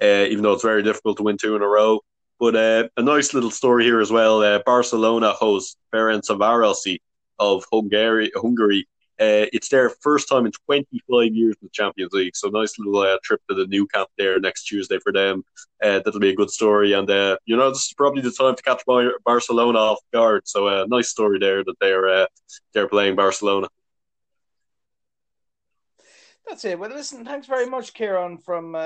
[0.00, 2.00] uh, even though it's very difficult to win two in a row.
[2.38, 4.42] But uh, a nice little story here as well.
[4.42, 6.98] Uh, Barcelona host Ferencvárosi
[7.38, 8.30] of Hungary.
[8.34, 8.86] Hungary.
[9.18, 12.36] Uh, it's their first time in 25 years in the Champions League.
[12.36, 15.42] So nice little uh, trip to the Nou Camp there next Tuesday for them.
[15.82, 16.92] Uh, that'll be a good story.
[16.92, 18.82] And uh, you know, this is probably the time to catch
[19.24, 20.42] Barcelona off guard.
[20.46, 22.28] So a nice story there that they're
[22.74, 23.68] they're playing Barcelona.
[26.46, 26.78] That's it.
[26.78, 28.76] Well, listen, thanks very much, Kieran, from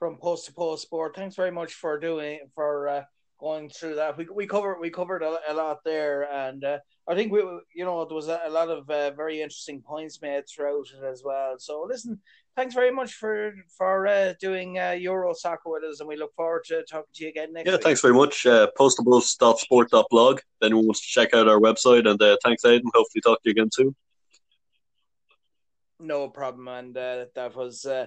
[0.00, 1.14] from post to post sport.
[1.14, 3.02] Thanks very much for doing for uh,
[3.38, 4.16] going through that.
[4.16, 7.40] We we covered we covered a, a lot there, and uh, I think we
[7.74, 11.04] you know there was a, a lot of uh, very interesting points made throughout it
[11.04, 11.56] as well.
[11.58, 12.18] So listen,
[12.56, 16.34] thanks very much for for uh, doing uh, Euro soccer with us, and we look
[16.34, 17.66] forward to talking to you again next.
[17.66, 17.82] Yeah, week.
[17.82, 18.46] thanks very much.
[18.46, 20.40] Uh, postables.sport.blog.
[20.60, 22.90] Then anyone wants to check out our website, and uh, thanks, Aidan.
[22.94, 23.94] Hopefully, talk to you again soon.
[26.02, 27.84] No problem, and uh, that was.
[27.84, 28.06] Uh,